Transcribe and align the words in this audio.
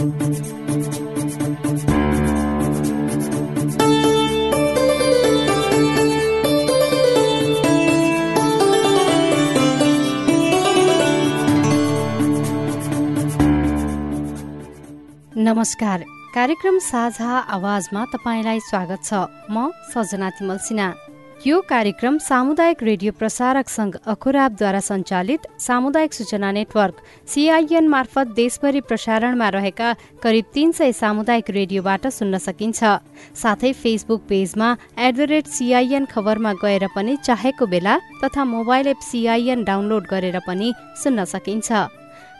नमस्कार। 0.00 0.12
कार्यक्रम 16.34 16.78
साझा 16.78 17.38
आवाजमा 17.38 18.04
तपाईँलाई 18.04 18.60
स्वागत 18.60 19.04
छ। 19.04 19.14
म 19.50 19.70
सजना 19.94 20.30
तिमल 20.30 20.58
सिन्हा 20.58 20.92
यो 21.46 21.60
कार्यक्रम 21.68 22.16
सामुदायिक 22.18 22.82
रेडियो 22.82 23.12
प्रसारक 23.18 23.68
संघ 23.68 23.94
अखुराबद्वारा 24.06 24.80
सञ्चालित 24.80 25.46
सामुदायिक 25.58 26.12
सूचना 26.12 26.50
नेटवर्क 26.52 26.96
सिआइएन 27.32 27.86
मार्फत 27.88 28.34
देशभरि 28.36 28.80
प्रसारणमा 28.88 29.48
रहेका 29.48 29.92
करिब 30.22 30.44
तीन 30.54 30.72
सय 30.72 30.92
सामुदायिक 30.92 31.50
रेडियोबाट 31.50 32.06
सुन्न 32.08 32.38
सकिन्छ। 32.38 32.80
साथै 33.42 33.72
फेसबुक 33.72 34.20
पेजमा 34.28 34.68
एट 34.98 35.14
द 35.14 35.28
रेट 35.32 35.46
सिआइएन 35.48 36.04
खबरमा 36.12 36.52
गएर 36.60 36.86
पनि 36.96 37.16
चाहेको 37.24 37.66
बेला 37.66 37.96
तथा 38.24 38.44
मोबाइल 38.44 38.86
एप 38.86 39.00
सिआइएन 39.02 39.64
डाउनलोड 39.64 40.06
गरेर 40.12 40.38
पनि 40.46 40.72
सुन्न 41.04 41.24
सकिन्छ। 41.24 41.72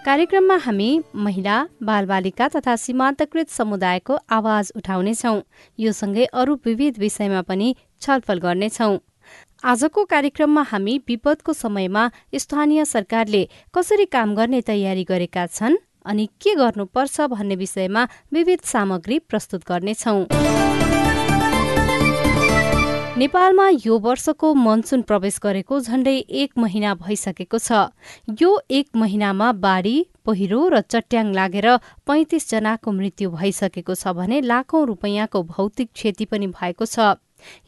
कार्यक्रममा 0.04 0.56
हामी 0.56 0.88
महिला 1.14 1.56
बालबालिका 1.82 2.46
तथा 2.48 2.74
सीमान्तकृत 2.76 3.48
समुदायको 3.50 4.14
आवाज 4.32 4.70
उठाउनेछौ। 4.76 5.32
यो 5.78 5.92
सँगै 5.92 6.24
अरू 6.32 6.54
विविध 6.66 6.98
विषयमा 6.98 7.42
पनि 7.42 7.68
छलफल 8.00 8.38
गर्नेछौ। 8.40 8.88
आजको 9.64 10.04
कार्यक्रममा 10.04 10.62
हामी 10.70 10.96
विपदको 11.08 11.52
समयमा 11.52 12.04
स्थानीय 12.34 12.84
सरकारले 12.84 13.42
कसरी 13.74 14.04
काम 14.08 14.34
गर्ने 14.34 14.60
तयारी 14.64 15.04
गरेका 15.04 15.46
छन् 15.52 15.76
अनि 16.06 16.28
के 16.40 16.54
गर्नुपर्छ 16.56 17.20
भन्ने 17.32 17.56
विषयमा 17.56 18.08
विविध 18.32 18.60
सामग्री 18.64 19.18
प्रस्तुत 19.28 19.68
गर्नेछौं। 19.68 20.18
नेपालमा 23.20 23.64
यो 23.84 23.96
वर्षको 24.00 24.52
मनसुन 24.56 25.00
प्रवेश 25.08 25.38
गरेको 25.44 25.78
झण्डै 25.80 26.14
एक 26.42 26.52
महिना 26.58 26.94
भइसकेको 27.00 27.58
छ। 27.58 27.80
यो 28.40 28.52
एक 28.70 28.96
महिनामा 28.96 29.48
बाढी 29.60 29.92
पहिरो 30.24 30.60
र 30.72 30.80
चट्याङ 30.88 31.32
लागेर 31.34 31.68
पैंतिस 32.08 32.50
जनाको 32.50 32.92
मृत्यु 32.92 33.30
भइसकेको 33.36 33.94
छ 33.94 34.14
भने 34.16 34.40
लाखौं 34.42 34.86
रूपियाँको 34.86 35.42
भौतिक 35.52 35.90
क्षति 35.92 36.24
पनि 36.32 36.46
भएको 36.56 36.86
छ। 36.86 37.20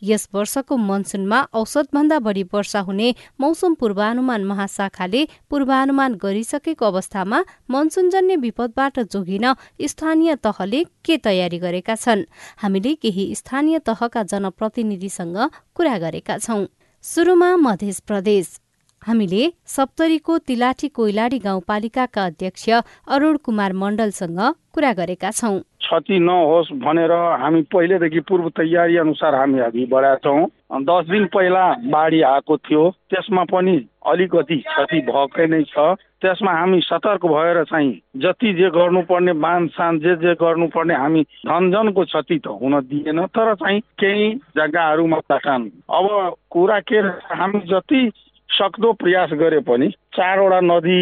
यस 0.03 0.29
वर्षको 0.35 0.77
मनसुनमा 0.77 1.41
औसतभन्दा 1.53 2.19
बढी 2.19 2.43
वर्षा 2.43 2.81
हुने 2.81 3.15
मौसम 3.41 3.75
पूर्वानुमान 3.75 4.45
महाशाखाले 4.45 5.29
पूर्वानुमान 5.51 6.15
गरिसकेको 6.15 6.87
अवस्थामा 6.87 7.45
मनसुनजन्य 7.71 8.37
विपदबाट 8.37 9.01
जोगिन 9.01 9.55
स्थानीय 9.87 10.35
तहले 10.35 10.85
के 11.05 11.17
तयारी 11.17 11.59
गरेका 11.59 11.95
छन्? 11.95 12.25
हामीले 12.57 12.95
केही 12.95 13.35
स्थानीय 13.35 13.79
तहका 13.79 14.23
जनप्रतिनिधिसँग 14.23 15.39
कुरा 15.75 15.99
गरेका 15.99 16.39
छौं। 16.39 16.67
सुरुमा 17.03 17.57
मध्य 17.57 17.93
प्रदेश। 18.07 18.59
हामीले 19.03 19.53
सप्तरीको 19.67 20.39
तिलाठी 20.39 20.89
कोइलाडी 20.89 21.39
गाउँपालिकाका 21.39 22.27
अध्यक्ष 22.27 22.69
अरूण 23.09 23.37
कुमार 23.37 23.73
मण्डलसँग 23.73 24.41
कुरा 24.73 24.93
गरेका 24.93 25.31
छौं। 25.31 25.61
क्षति 25.93 26.19
नहोस् 26.19 26.73
भनेर 26.73 27.13
हामी 27.13 27.61
पहिलेदेखि 27.69 28.21
पूर्व 28.21 28.49
तयारी 28.49 28.97
अनुसार 28.97 29.35
हामी 29.35 29.59
अघि 29.61 29.85
बढाएका 29.87 30.33
दस 30.81 31.09
दिन 31.09 31.25
पहिला 31.29 31.65
बाढी 31.93 32.21
आएको 32.23 32.57
थियो। 32.57 32.89
त्यसमा 33.11 33.45
पनि 33.45 33.77
अलिकति 34.09 34.57
क्षति 34.57 35.01
भएकै 35.05 35.47
नै 35.47 35.63
छ। 35.69 35.93
त्यसमा 36.23 36.53
हामी 36.53 36.81
सतर्क 36.81 37.27
भएर 37.27 37.63
चाहिँ 37.65 37.93
जति 38.17 38.53
जे 38.55 38.71
गर्नुपर्ने 38.71 39.33
बाँधसान 39.37 39.99
जे 39.99 40.17
जे 40.17 40.35
गर्नुपर्ने 40.41 40.95
हामी 40.95 41.23
धनजनको 41.23 42.05
क्षति 42.05 42.39
त 42.39 42.57
हुन 42.63 42.81
दिएन। 42.89 43.27
तर 43.27 43.55
चाहिँ 43.55 43.81
केही 44.01 44.35
जग्गाहरूमा 44.57 45.21
छन् 45.21 45.71
अब 45.93 46.37
कुरा 46.51 46.81
के 46.81 46.99
हामी 47.37 47.61
जति 47.69 48.11
सक्दो 48.49 48.93
प्रयास 48.93 49.31
गरे 49.33 49.61
पनि 49.61 49.89
चारवटा 50.17 50.61
नदी 50.61 51.01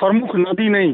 प्रमुख 0.00 0.36
नदी 0.36 0.68
नै 0.68 0.88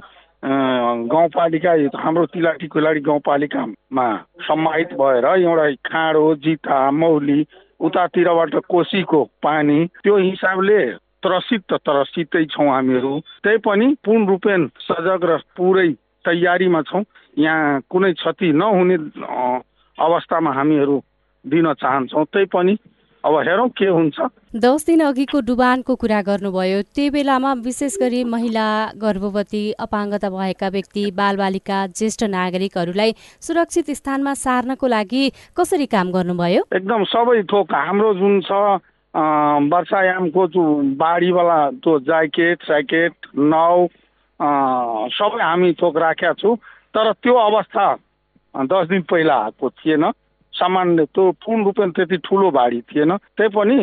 गाउँपालिका 0.44 1.72
हाम्रो 2.00 2.24
तिलाटी 2.32 2.66
कुलाडी 2.66 3.00
गाउँपालिकामा 3.00 4.06
समाहित 4.40 4.92
भएर 4.96 5.24
एउटा 5.36 5.66
खाँडो 5.84 6.34
जिता 6.40 6.90
मौली 6.90 7.44
उतातिरबाट 7.80 8.54
कोसीको 8.64 9.20
पानी 9.42 9.84
त्यो 10.02 10.16
हिसाबले 10.16 10.80
त्रसित 11.20 11.62
त 11.68 11.76
त्रसितै 11.84 12.44
छौँ 12.48 12.68
हामीहरू। 12.72 13.12
त्यही 13.44 13.58
पनि 13.60 13.86
पूर्ण 14.04 14.26
रूपेण 14.28 14.66
सजग 14.80 15.24
र 15.28 15.36
पुरै 15.56 15.88
तयारीमा 16.24 16.80
छौँ। 16.88 17.04
यहाँ 17.36 17.80
कुनै 17.90 18.12
क्षति 18.12 18.52
नहुने 18.52 18.96
अवस्थामा 19.98 20.50
हामीहरू 20.52 20.96
दिन 21.44 21.72
चाहन्छौँ। 21.72 22.24
त्यही 22.32 22.46
पनि 22.48 22.74
अब 23.24 23.34
हेरौँ 23.38 23.68
के 23.76 23.86
हुन्छ। 23.86 24.16
दस 24.56 24.86
दिन 24.86 25.00
अघिको 25.04 25.40
डुबानको 25.44 25.94
कुरा 25.94 26.20
गर्नुभयो। 26.24 26.80
त्यो 26.96 27.10
बेलामा 27.12 27.52
विशेष 27.60 27.96
गरी 28.00 28.22
महिला 28.24 28.66
गर्भवती 28.96 29.64
अपाङ्गता 29.76 30.28
भएका 30.30 30.68
व्यक्ति 30.68 31.04
बालबालिका 31.12 31.78
ज्येष्ठ 31.92 32.22
नागरिकहरूलाई 32.32 33.12
सुरक्षित 33.44 33.90
स्थानमा 33.92 34.34
सार्नको 34.34 34.86
लागि 34.86 35.22
कसरी 35.52 35.86
काम 35.86 36.12
गर्नुभयो? 36.12 36.62
एकदम 36.72 37.04
सबै 37.12 37.42
थोक 37.52 37.74
हाम्रो 37.74 38.14
जुन 38.14 38.40
छ 38.40 38.52
वर्षायामको 39.68 40.46
जो 40.48 40.64
बाढीवाला 40.96 41.58
त्यो 41.84 41.98
ज्याकेट 42.08 42.62
स्याकेट 42.64 43.14
नाउ 43.36 43.86
सबै 45.12 45.42
हामी 45.42 45.72
थोक 45.76 45.96
राखेका 45.98 46.32
छौँ। 46.40 46.56
तर 46.96 47.12
त्यो 47.20 47.34
अवस्था 47.36 47.86
दस 48.54 48.86
दिन 48.88 49.02
पहिला 49.10 49.34
आएको 49.44 49.68
थिएन। 49.76 50.04
सामान्य 50.54 51.04
त्यो 51.06 51.30
पूर्ण 51.44 51.64
रूपमा 51.64 51.86
त्यति 51.96 52.16
ठुलो 52.24 52.50
भारी 52.50 52.80
थिएन। 52.88 53.16
त्यही 53.16 53.48
पनि 53.50 53.76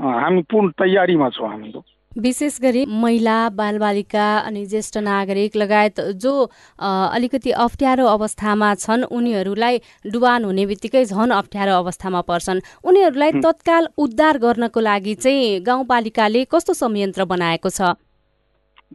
हामी 0.00 0.42
पूर्ण 0.50 0.68
तयारीमा 0.78 1.28
छौँ 1.30 1.48
हामीहरू 1.48 1.82
विशेष 2.12 2.58
गरी 2.60 2.84
महिला 2.90 3.38
बालबालिका 3.54 4.26
अनि 4.38 4.64
ज्येष्ठ 4.66 4.96
नागरिक 4.98 5.56
लगायत 5.56 6.00
जो 6.18 6.32
अलिकति 6.78 7.50
अप्ठ्यारो 7.64 8.06
अवस्थामा 8.06 8.74
छन् 8.74 9.04
उनीहरूलाई 9.08 9.78
डुबान 10.10 10.44
हुने 10.44 10.64
बित्तिकै 10.66 11.04
झन 11.04 11.30
अप्ठ्यारो 11.30 11.74
अवस्थामा 11.74 12.20
पर्छन्। 12.26 12.60
उनीहरूलाई 12.82 13.32
तत्काल 13.40 13.88
उद्धार 13.96 14.38
गर्नको 14.38 14.80
लागि 14.80 15.14
चाहिँ 15.16 15.60
गाउँपालिकाले 15.62 16.44
कस्तो 16.50 16.72
संयन्त्र 16.74 17.24
बनाएको 17.30 17.70
छ? 17.70 17.94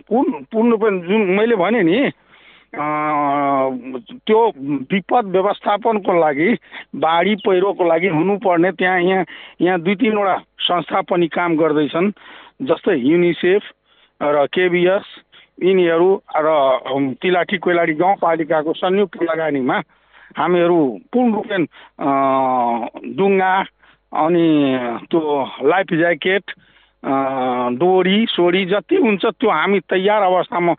पूर्ण 0.03 0.43
पूर्ण 0.51 0.71
रूपमा 0.71 0.89
जुन 1.07 1.21
मैले 1.39 1.55
भने 1.55 1.81
नि 1.83 1.97
त्यो 2.75 4.39
विपद 4.91 5.25
व्यवस्थापनको 5.27 6.13
लागि 6.19 6.49
बाढी 6.97 7.35
पहिरोको 7.45 7.83
लागि 7.83 8.07
हुनुपर्ने 8.09 8.71
त्यहाँ 8.73 9.01
यहाँ 9.01 9.25
यहाँ 9.61 9.79
दुई 9.81 9.95
तिनवटा 9.95 10.37
संस्था 10.61 11.01
पनि 11.03 11.27
काम 11.29 11.55
गर्दैछन् 11.55 12.11
जस्तै 12.61 12.95
युनिसेफ 13.01 13.71
र 14.21 14.45
केबिएस 14.47 15.07
यिनीहरू 15.57 16.09
र 16.37 16.49
तिलाठी 17.15 17.57
कोइलाडी 17.57 17.93
गाउँपालिकाको 17.95 18.73
संयुक्त 18.75 19.23
लगानीमा 19.23 19.79
हामीहरू 20.35 20.79
पूर्ण 21.13 21.33
रूपेण 21.33 21.65
डुङ्गा 23.15 23.53
अनि 24.11 24.47
त्यो 25.07 25.21
लाइफ 25.63 25.93
ज्याकेट 25.93 26.51
डोरी 27.05 28.25
सोडी 28.29 28.65
जति 28.65 28.95
हुन्छ 28.95 29.25
त्यो 29.25 29.49
हामी 29.49 29.79
तयार 29.89 30.21
अवस्थामा 30.21 30.73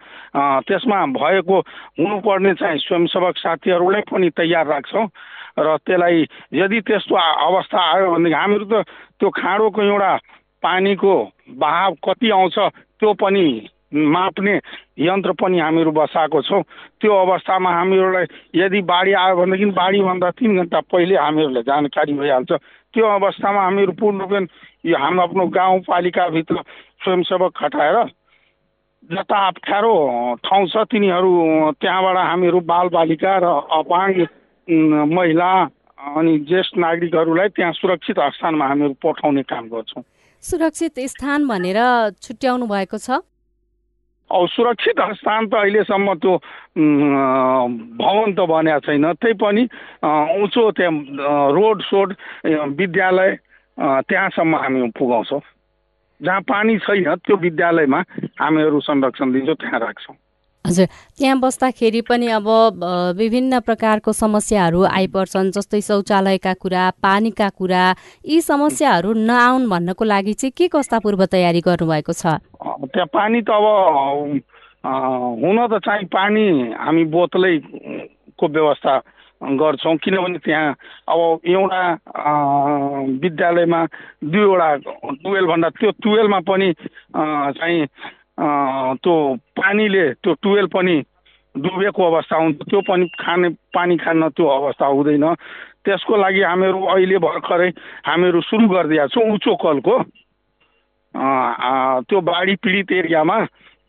त्यसमा 0.67 0.99
भएको 1.15 1.59
हुनुपर्ने 2.01 2.55
चाहिँ 2.55 2.79
स्वयंसेवक 2.79 3.37
साथीहरूलाई 3.39 4.03
पनि 4.11 4.31
तयार 4.35 4.67
राख्छौँ। 4.67 5.07
र 5.59 5.77
त्यसलाई 5.87 6.27
यदि 6.53 6.81
त्यस्तो 6.83 7.15
अवस्था 7.17 7.79
आयो 7.79 8.11
भनेदेखि 8.13 8.35
हामीहरू 8.35 8.67
त 8.67 8.85
त्यो 9.17 9.31
खाँडोको 9.31 9.83
एउटा 9.83 10.13
पानीको 10.63 11.15
बहाव 11.57 11.95
कति 12.05 12.31
आउँछ 12.31 12.59
त्यो 13.01 13.13
पनि 13.23 13.47
माप्ने 13.95 14.55
यन्त्र 14.99 15.33
पनि 15.41 15.59
हामीहरू 15.59 15.91
बसाएको 15.97 16.43
छौँ। 16.43 16.63
त्यो 17.01 17.13
अवस्थामा 17.25 17.71
हामीहरूलाई 17.71 18.27
यदि 18.61 18.81
बाढी 18.83 19.13
आयो 19.15 19.37
भनेदेखि 19.37 19.71
बाढीभन्दा 19.73 20.31
तिन 20.37 20.57
घन्टा 20.59 20.81
पहिले 20.93 21.17
हामीहरूलाई 21.17 21.63
जानकारी 21.63 22.13
भइहाल्छ। 22.13 22.53
त्यो 22.53 23.07
अवस्थामा 23.07 23.61
हामीहरू 23.63 23.93
पूर्ण 24.01 24.19
रूपमा 24.21 24.41
यो 24.87 24.97
हाम्रो 24.97 25.23
आफ्नो 25.23 25.47
गाउँपालिकाभित्र 25.51 26.57
स्वयंसेवक 27.03 27.53
खटाएर 27.59 27.97
जता 29.11 29.39
अप्ठ्यारो 29.47 29.95
ठाउँ 30.47 30.67
छ 30.67 30.77
तिनीहरू 30.91 31.31
त्यहाँबाट 31.81 32.17
हामीहरू 32.17 32.61
बालबालिका 32.71 33.33
र 33.43 33.47
अपाङ्ग 33.79 34.17
महिला 35.11 35.51
अनि 36.17 36.39
ज्येष्ठ 36.49 36.79
नागरिकहरूलाई 36.79 37.49
त्यहाँ 37.57 37.73
सुरक्षित 37.73 38.19
स्थानमा 38.39 38.67
हामीहरू 38.67 38.95
पठाउने 39.03 39.43
काम 39.43 39.65
गर्छौँ। 39.75 40.03
सुरक्षित 40.43 40.99
स्थान 41.13 41.47
भनेर 41.49 41.79
छुट्याउनु 42.23 42.67
भएको 42.67 42.99
छ? 42.99 43.11
अब 44.31 44.47
सुरक्षित 44.51 44.99
स्थान 45.19 45.47
त 45.47 45.55
अहिलेसम्म 45.55 46.15
त्यो 46.19 46.35
भवन 47.99 48.29
त 48.35 48.41
बनेको 48.51 48.81
छैन। 48.87 49.07
त्यही 49.23 49.35
पनि 49.39 49.63
उँचो 50.03 50.71
त्यहाँ 50.79 51.55
रोड 51.55 51.83
सोड 51.83 52.15
विद्यालय 52.75 53.31
त्यहाँसम्म 53.79 54.57
हामी 54.57 54.91
पुगाउँछौँ। 54.99 55.41
जहाँ 56.21 56.41
पानी 56.49 56.79
छैन 56.81 57.15
त्यो 57.25 57.37
विद्यालयमा 57.37 58.01
हामीहरू 58.41 58.81
संरक्षण 58.81 59.33
दिन्छौँ 59.33 59.55
त्यहाँ 59.61 59.81
राख्छौँ। 59.81 60.17
हजुर 60.65 60.87
त्यहाँ 61.19 61.39
बस्दाखेरि 61.41 62.01
पनि 62.09 62.27
अब 62.41 62.49
विभिन्न 63.17 63.61
प्रकारको 63.61 64.13
समस्याहरू 64.13 64.83
आइपर्छन् 64.83 65.51
जस्तै 65.53 65.81
शौचालयका 65.81 66.53
कुरा 66.57 66.85
पानीका 67.05 67.49
कुरा 67.53 67.85
यी 68.27 68.41
समस्याहरू 68.41 69.13
नआउन् 69.13 69.69
भन्नको 69.71 70.05
लागि 70.05 70.33
चाहिँ 70.35 70.53
के 70.57 70.67
कस्ता 70.73 70.99
पूर्व 71.05 71.25
तयारी 71.31 71.61
गर्नुभएको 71.61 72.13
छ? 72.13 72.41
त्यहाँ 72.91 73.07
पानी 73.13 73.41
त 73.47 73.51
अब 73.53 74.41
हुन 74.83 75.59
त 75.71 75.79
चाहिँ 75.85 76.07
पानी 76.11 76.73
हामी 76.75 77.05
बोतलैको 77.15 78.47
व्यवस्था 78.49 78.95
गर्छौँ। 79.43 79.97
किनभने 80.03 80.39
त्यहाँ 80.45 80.75
अब 81.09 81.41
एउटा 81.45 81.83
विद्यालयमा 83.23 83.81
दुईवटा 84.33 84.69
टुवेलभन्दा 85.23 85.69
त्यो 85.77 85.91
टुवेलमा 86.03 86.41
पनि 86.49 86.69
चाहिँ 87.59 87.87
त्यो 89.03 89.15
पानीले 89.57 90.05
त्यो 90.25 90.33
टुवेल 90.43 90.67
पनि 90.73 90.97
डुबेको 91.55 92.03
अवस्था 92.11 92.37
हुन्छ। 92.37 92.57
त्यो 92.69 92.81
पनि 92.89 93.05
खाने 93.21 93.49
पानी 93.73 93.97
खान 93.97 94.29
त्यो 94.37 94.47
अवस्था 94.47 94.87
हुँदैन। 94.87 95.25
त्यसको 95.85 96.17
लागि 96.17 96.43
हामीहरू 96.43 96.81
अहिले 96.85 97.19
भर्खरै 97.19 97.71
हामीहरू 98.09 98.41
सुरु 98.41 98.69
गरिदिएका 98.69 99.07
छौँ 99.15 99.25
उचो 99.35 99.55
कलको। 99.57 99.95
त्यो 102.09 102.21
बाढी 102.21 102.55
पीडित 102.61 102.93
एरियामा 102.93 103.39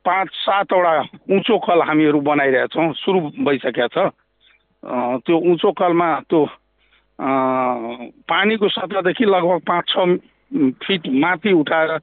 पाँच 0.06 0.28
सातवटा 0.32 0.94
उँचो 1.28 1.58
कल 1.60 1.80
हामीहरू 1.88 2.20
बनाइरहेका 2.24 2.72
छौँ। 2.72 2.94
सुरु 3.04 3.20
भइसकेको 3.44 3.88
छ। 3.92 3.98
त्यो 4.86 5.38
उँचो 5.38 5.72
कलमा 5.72 6.10
त्यो 6.30 6.46
पानीको 8.30 8.68
सतहदेखि 8.70 9.26
लगभग 9.26 9.60
पाँच 9.68 9.86
छ 9.90 9.98
फिट 10.84 11.08
माथि 11.10 11.52
उठाएर 11.52 11.98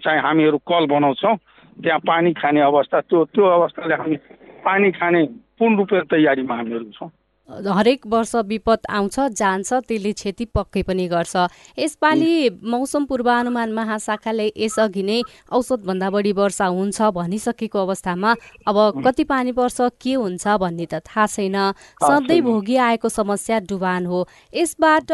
चाहिँ 0.00 0.20
हामीहरू 0.20 0.58
कल 0.62 0.86
बनाउँछौँ। 0.86 1.36
त्यहाँ 1.82 2.00
पानी 2.06 2.32
खाने 2.32 2.60
अवस्था 2.60 3.00
त्यो 3.00 3.24
त्यो 3.34 3.44
अवस्थाले 3.44 3.94
हामी 3.94 4.16
पानी 4.64 4.90
खाने 4.92 5.22
पूर्ण 5.58 5.76
रूपले 5.76 6.00
तयारीमा 6.06 6.54
हामीहरू 6.56 6.84
छौँ। 6.94 7.10
हरेक 7.50 8.06
वर्ष 8.06 8.34
विपद 8.46 8.86
आउँछ 8.90 9.18
जान्छ 9.34 9.72
त्यसले 9.88 10.12
क्षति 10.12 10.44
पक्कै 10.54 10.82
पनि 10.82 11.06
गर्छ। 11.08 11.34
यसपालि 11.78 12.32
मौसम 12.62 13.04
पूर्वानुमान 13.04 13.72
महाशाखाले 13.72 14.46
यसअघि 14.56 15.02
नै 15.02 15.20
औसतभन्दा 15.50 16.10
बढी 16.10 16.32
वर्षा 16.32 16.66
हुन्छ 16.70 17.02
भनिसकेको 17.10 17.78
अवस्थामा 17.78 18.34
अब 18.68 19.02
कति 19.06 19.24
पानी 19.24 19.52
पर्छ 19.52 19.90
के 19.98 20.14
हुन्छ 20.14 20.46
भन्ने 20.46 20.86
त 20.86 21.02
थाहा 21.02 21.26
छैन। 21.26 21.56
सधैँ 21.98 22.40
भोगी 22.40 22.76
आएको 22.86 23.08
समस्या 23.10 23.58
डुबान 23.66 24.06
हो। 24.06 24.26
यसबाट 24.54 25.12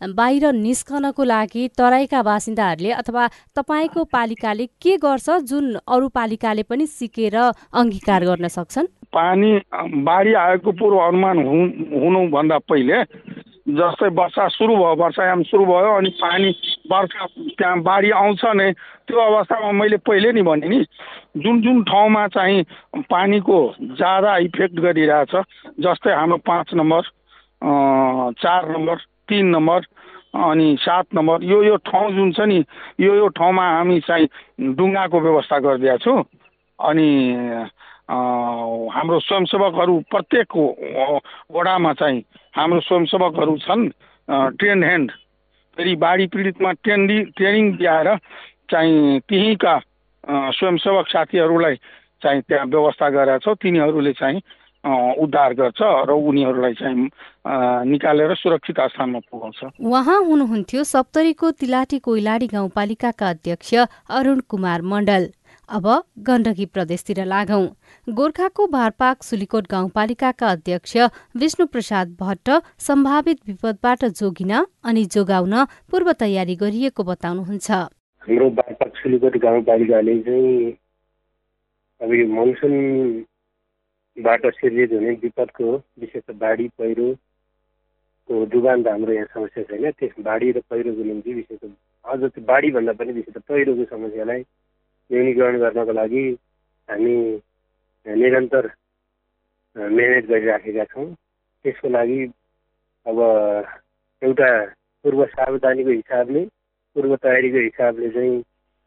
बाहिर 0.00 0.52
निस्कनको 0.52 1.24
लागि 1.24 1.68
तराईका 1.78 2.22
बासिन्दाहरूले 2.22 2.90
अथवा 2.92 3.28
तपाईँको 3.56 4.04
पालिकाले 4.04 4.66
के 4.82 4.96
गर्छ 4.98 5.30
जुन 5.46 5.74
अरू 5.86 6.08
पालिकाले 6.10 6.62
पनि 6.62 6.86
सिकेर 6.88 7.36
अङ्गीकार 7.36 8.24
गर्न 8.24 8.48
सक्छन्? 8.48 8.86
पानी 9.12 9.50
बाढी 10.02 10.32
आएको 10.36 10.72
पूर्व 10.74 10.98
अनुमान 11.00 11.38
हुनुभन्दा 11.94 12.58
पहिले 12.64 13.02
जस्तै 13.70 14.08
वर्षा 14.14 14.46
सुरु 14.50 14.74
भयो 14.74 14.94
वर्षायाम 14.96 15.42
सुरु 15.44 15.64
भयो 15.66 15.92
अनि 15.94 16.10
पानी 16.16 16.50
वर्षा 16.88 17.26
त्यहाँ 17.52 17.80
बाढी 17.82 18.10
आउँछ 18.12 18.44
नै 18.54 18.72
त्यो 19.04 19.20
अवस्थामा 19.20 19.72
मैले 19.74 19.96
पहिले 20.02 20.32
नि 20.32 20.42
भने 20.42 20.68
नि 20.68 20.84
जुन 21.38 21.60
जुन 21.62 21.82
ठाउँमा 21.84 22.26
चाहिँ 22.28 22.62
पानीको 23.04 23.58
ज्यादा 23.80 24.36
इफेक्ट 24.42 24.80
गरिरहेछ 24.80 25.34
जस्तै 25.80 26.12
हाम्रो 26.12 26.36
पाँच 26.44 26.74
नम्बर 26.74 27.02
चार 28.38 28.68
नम्बर 28.70 28.96
तिन 29.28 29.46
नम्बर 29.48 29.80
अनि 30.42 30.76
सात 30.80 31.06
नम्बर 31.14 31.44
यो 31.44 31.62
यो 31.64 31.76
ठाउँ 31.84 32.10
जुन 32.12 32.32
छ 32.32 32.48
नि 32.48 32.64
यो 33.00 33.14
यो 33.14 33.28
ठाउँमा 33.34 33.68
हामी 33.68 34.00
चाहिँ 34.00 34.28
डुङ्गाको 34.74 35.20
व्यवस्था 35.20 35.58
गरिदिएका 35.58 36.16
अनि 36.78 37.08
हाम्रो 38.08 39.18
स्वयंसेवकहरू 39.20 39.98
प्रत्येक 40.10 40.56
वडामा 41.52 41.92
चाहिँ 42.00 42.20
हाम्रो 42.56 42.80
स्वयंसेवकहरू 42.80 43.56
छन् 43.66 43.88
ट्रेन 44.58 44.84
ह्यान्ड 44.84 45.10
फेरि 45.76 45.94
बाढी 45.96 46.26
पीडितमा 46.26 46.72
ट्रेनिङ 46.84 47.24
ट्रेनिङ 47.36 47.72
दिएर 47.76 48.16
चाहिँ 48.70 49.20
त्यहीँका 49.28 49.74
स्वयंसेवक 50.56 51.06
साथीहरूलाई 51.08 51.74
चाहिँ 52.22 52.40
त्यहाँ 52.48 52.66
व्यवस्था 52.66 53.08
गरेका 53.10 53.38
छौँ। 53.38 53.54
तिनीहरूले 53.62 54.12
चाहिँ 54.12 54.40
उद्धार 55.22 55.52
गर्छ 55.54 55.80
र 56.08 56.10
उनीहरूलाई 56.10 56.74
चाहिँ 56.74 57.08
निकालेर 57.90 58.34
सुरक्षित 58.34 58.80
स्थानमा 58.80 59.20
पुगाउँछ 59.30 59.60
उहाँ 59.80 60.18
हुनुहुन्थ्यो 60.24 60.84
सप्तरीको 60.84 61.50
तिलाटी 61.60 61.98
कोइलाडी 61.98 62.46
गाउँपालिकाका 62.46 63.28
अध्यक्ष 63.30 63.74
अरुण 64.10 64.40
कुमार 64.48 64.82
मण्डल। 64.82 65.26
अब 65.68 65.86
गण्डकी 66.26 66.66
प्रदेशतिर 66.66 67.24
लागौं। 67.26 67.66
गोर्खाको 68.08 68.66
भारपाक 68.68 69.22
सुलिकोट 69.22 69.66
गाउँपालिकाका 69.70 70.46
अध्यक्ष 70.48 70.96
विष्णु 71.36 71.66
प्रसाद 71.66 72.16
भट्ट 72.20 72.50
सम्भावित 72.80 73.38
विपदबाट 73.48 74.04
जोगिन 74.16 74.52
अनि 74.54 75.04
जोगाउन 75.14 75.54
पूर्व 75.90 76.12
तयारी 76.20 76.56
गरिएको 76.56 77.02
बताउनुहुन्छ। 77.04 77.70
हाम्रो 77.70 78.50
भारपाक 78.58 78.96
सुलिकोट 78.96 79.36
गाउँपालिकाले 79.38 80.18
चाहिँ 80.22 80.72
अब 82.00 82.12
यो 82.14 82.26
मनसुन 82.28 82.74
बाट 84.16 84.46
सिर्जित 84.54 84.92
हुने 84.92 85.10
विपदको 85.22 85.76
विशेष 86.00 86.36
बाढी 86.36 86.68
पहिरोको 86.78 88.44
डुबान 88.52 88.82
त 88.82 88.88
हाम्रो 88.88 89.12
यहाँ 89.12 89.26
समस्या 89.34 89.62
छैन। 89.64 89.90
त्यस 89.90 90.14
बाढी 90.24 90.50
र 90.52 90.60
पहिरोको 90.70 91.04
निम्ति 91.04 91.32
विशेष 91.34 91.70
अझ 92.04 92.20
त्यो 92.20 92.44
बाढीभन्दा 92.44 92.92
पनि 92.92 93.12
विशेष 93.12 93.42
पहिरोको 93.48 93.84
समस्यालाई 93.96 94.42
न्यूनीकरण 95.10 95.58
गर्नको 95.60 95.92
लागि 95.92 96.24
हामी 96.88 97.14
निरन्तर 98.06 98.66
मेहनत 99.76 100.24
गरिराखेका 100.30 100.84
छौँ। 100.92 101.06
त्यसको 101.64 101.88
लागि 101.88 102.20
अब 103.06 103.18
एउटा 104.22 104.50
पूर्व 105.04 105.24
सावधानीको 105.26 105.90
हिसाबले 105.90 106.44
पूर्व 106.96 107.16
तयारीको 107.22 107.58
हिसाबले 107.58 108.10
चाहिँ 108.10 108.42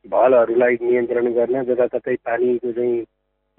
भलहरूलाई 0.06 0.77
नियन्त्रण 0.81 1.31
गर्न 1.33 1.63
जताततै 1.65 2.15
पानीको 2.25 2.71
चाहिँ 2.71 3.06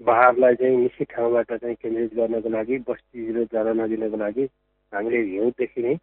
बहावलाई 0.01 0.55
चाहिँ 0.55 0.77
निश्चित 0.77 1.07
ठाउँबाट 1.11 1.53
चाहिँ 1.53 1.75
केन्द्रित 1.81 2.13
गर्नको 2.15 2.49
लागि 2.49 2.77
बस्तीतिर 2.87 3.43
जान 3.53 3.67
नदिनको 3.79 4.17
लागि 4.17 4.45
हामीले 4.93 5.19
हिउँदेखि 5.29 5.81
नै 5.83 5.95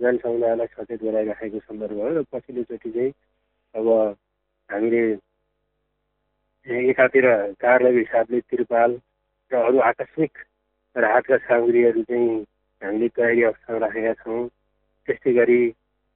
जनसमुदायलाई 0.00 0.66
सचेत 0.66 1.02
गराइराखेको 1.02 1.58
सन्दर्भ 1.58 1.98
हो। 2.00 2.08
र 2.16 2.22
पछिल्लोचोटि 2.32 2.90
चाहिँ 2.90 3.12
अब 3.74 3.86
हामीले 4.70 5.02
एकातिर 6.66 7.26
कार्यालयको 7.62 7.98
हिसाबले 7.98 8.40
त्रिपाल 8.50 8.98
र 9.50 9.56
अरू 9.56 9.78
आकस्मिक 9.88 10.38
राहतका 10.96 11.36
सामग्रीहरू 11.46 12.02
चाहिँ 12.02 12.42
हामीले 12.82 13.08
तयारी 13.08 13.42
अवस्थामा 13.42 13.78
राखेका 13.78 14.12
छौँ। 14.22 14.48
त्यस्तै 15.08 15.32
गरी 15.38 15.58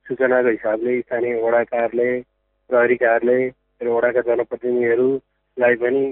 सूचनाको 0.07 0.50
हिसाबले 0.50 1.00
स्थानीय 1.00 1.35
वडा 1.42 1.62
कार्यालय 1.71 2.12
प्रहरी 2.71 2.97
कार्यालय 3.02 3.42
र 3.83 3.88
वडाका 3.95 4.21
जनप्रतिनिधिहरूलाई 4.26 5.75
पनि 5.83 6.02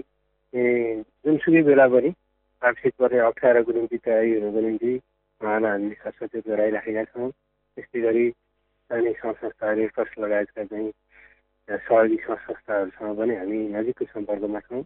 जुनसुकै 0.54 1.62
बेला 1.66 1.86
पनि 1.90 2.14
आर्थिक 2.62 2.94
पर्ने 2.94 3.18
अप्ठ्यारोको 3.26 3.72
निम्ति 3.74 3.98
तयारी 4.06 4.30
हुनुको 4.38 4.60
निम्ति 4.60 4.94
उहाँलाई 5.40 5.70
हामीले 5.72 6.10
सचेत 6.14 6.46
गराइराखेका 6.46 7.04
छौँ। 7.10 7.30
त्यस्तै 7.30 8.00
गरी 8.06 8.24
स्थानीय 8.30 9.12
संस्था 9.18 9.72
रेडक्रस 9.72 10.14
लगायतका 10.18 10.64
चाहिँ 10.64 10.90
सहयोगी 11.68 12.16
संस्थाहरूसँग 12.24 13.16
पनि 13.18 13.34
हामी 13.36 13.58
नजिकको 13.76 14.04
सम्पर्कमा 14.04 14.60
छौँ। 14.66 14.82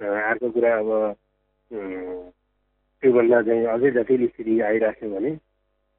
अर्को 0.00 0.50
कुरा 0.52 0.70
अब 0.78 0.90
त्योभन्दा 3.02 3.38
चाहिँ 3.42 3.64
अझै 3.74 3.90
जटिल 3.96 4.26
स्थिति 4.28 4.60
आइराख्यो 4.68 5.08
भने 5.10 5.30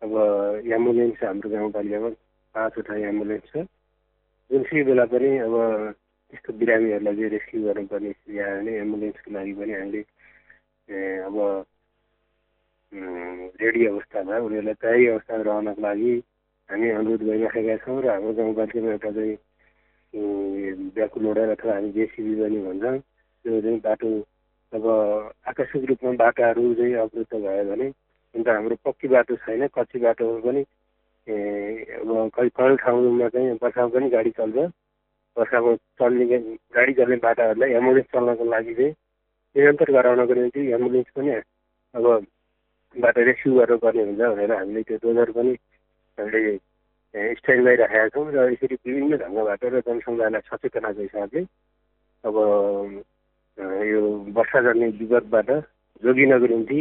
अब 0.02 0.12
एम्बुलेन्स 0.70 1.24
हाम्रो 1.24 1.50
गाउँपालिकामा 1.50 2.10
पाँचवटा 2.56 2.94
एम्बुलेन्स 3.10 3.48
छ। 3.52 3.66
जुनसुकै 4.52 4.84
बेला 4.86 5.06
पनि 5.10 5.30
अब 5.48 5.56
त्यस्तो 6.30 6.52
बिरामीहरूलाई 6.62 7.16
चाहिँ 7.16 7.30
रेस्क्यु 7.34 7.64
गर्नुपर्ने 7.64 8.12
स्थिति 8.14 8.40
आयो 8.40 8.58
भने 8.60 8.72
एम्बुलेन्सको 8.84 9.30
लागि 9.34 9.54
पनि 9.60 9.74
हामीले 9.74 10.02
अब 11.28 11.36
रेडी 13.62 13.82
अवस्थामा 13.86 14.36
उनीहरूलाई 14.46 14.78
तयारी 14.84 15.06
अवस्थामा 15.08 15.44
रहनको 15.44 15.82
लागि 15.82 16.14
हामी 16.70 16.88
अनुरोध 16.90 17.22
गरिराखेका 17.24 17.76
छौँ। 17.84 17.98
र 18.04 18.08
हाम्रो 18.14 18.34
गाउँपालिकामा 18.38 18.92
एउटा 18.94 19.12
चाहिँ 19.18 19.36
ब्याकु 20.14 21.20
लोडर 21.20 21.50
अथवा 21.52 21.74
हामी 21.74 21.90
जेसिबी 21.92 22.34
पनि 22.42 22.60
भन्छौँ। 22.66 22.98
त्यो 23.00 23.62
चाहिँ 23.62 23.80
बाटो 23.86 24.10
अब 24.74 24.86
आकस्मिक 25.48 25.84
रूपमा 25.90 26.12
बाटाहरू 26.22 26.74
चाहिँ 26.76 26.94
अवरुद्ध 27.04 27.34
भयो 27.34 27.64
भने 27.70 27.88
अन्त 28.36 28.48
हाम्रो 28.48 28.76
पक्की 28.86 29.08
बाटो 29.08 29.36
छैन 29.46 29.68
कच्ची 29.74 30.00
बाटोमा 30.00 30.40
पनि 30.46 30.62
अब 31.98 32.10
कहीँ 32.36 32.50
कहीँ 32.58 32.78
ठाउँमा 32.78 33.28
चाहिँ 33.30 33.58
बर्खामा 33.62 33.90
पनि 33.94 34.10
गाडी 34.10 34.32
चल्छ। 34.38 34.58
बर्खामा 35.38 35.76
चल्ने 36.00 36.26
गाडी 36.76 36.94
चल्ने 36.94 37.16
बाटाहरूलाई 37.26 37.72
एम्बुलेन्स 37.74 38.08
चल्नको 38.14 38.46
लागि 38.46 38.74
चाहिँ 38.74 38.94
निरन्तर 39.56 39.92
गराउनको 39.92 40.34
निम्ति 40.34 40.62
एम्बुलेन्स 40.78 41.10
पनि 41.16 41.30
अब 41.94 42.06
बाटो 42.96 43.22
रेस्क्यु 43.26 43.54
गर्नुपर्ने 43.54 44.04
हुन्छ 44.04 44.22
भनेर 44.22 44.52
हामीले 44.52 44.82
त्यो 44.84 44.98
डोजर 45.04 45.32
पनि 45.38 45.54
हामीले 46.18 46.58
स्ट्यान्ड 47.14 47.68
राखेका 47.80 48.08
छौँ 48.10 48.32
र 48.32 48.52
यसरी 48.52 48.76
विभिन्न 48.78 49.18
ढङ्गबाट 49.20 49.64
र 49.66 49.82
जनसमुदायलाई 49.82 50.42
सचेतनाको 50.48 51.02
हिसाबले 51.02 51.42
अब 52.24 52.36
यो 53.86 54.02
वर्षा 54.34 54.62
गर्ने 54.64 54.88
विगतबाट 54.98 55.50
जोगिनको 56.04 56.48
निम्ति 56.48 56.80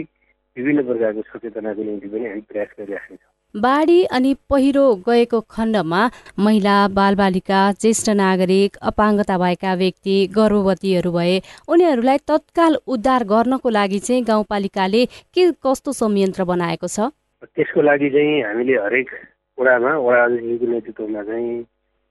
विभिन्न 0.57 0.83
प्रकारको 0.85 1.23
सचेतनाको 1.29 1.83
निम्ति 1.83 2.09
पनि 2.09 2.27
हामी 2.27 2.41
प्रयास 2.49 2.69
गरिराखेका 2.79 3.17
छौँ 3.17 3.31
बाढी 3.55 3.99
अनि 4.11 4.33
पहिरो 4.51 4.85
गएको 5.07 5.41
खण्डमा 5.51 6.01
महिला 6.39 6.77
बालबालिका 6.91 7.61
ज्येष्ठ 7.75 8.09
नागरिक 8.17 8.77
अपाङ्गता 8.85 9.37
भएका 9.39 9.75
व्यक्ति 9.75 10.15
गर्भवतीहरू 10.33 11.13
भए 11.13 11.35
उनीहरूलाई 11.69 12.19
तत्काल 12.27 12.79
उद्धार 12.89 13.25
गर्नको 13.27 13.71
लागि 13.71 13.99
चाहिँ 14.01 14.23
गाउँपालिकाले 14.25 15.05
के 15.35 15.51
कस्तो 15.61 15.93
संयन्त्र 15.95 16.45
बनाएको 16.47 16.89
छ 16.89 17.13
त्यसको 17.45 17.83
लागि 17.83 18.11
चाहिँ 18.11 18.43
हामीले 18.43 18.79
हरेक 18.79 19.15
वडामा 19.63 19.91
वडा 20.03 20.23
अधिकारीको 20.25 20.67
नेतृत्वमा 20.67 21.23
चाहिँ 21.23 21.51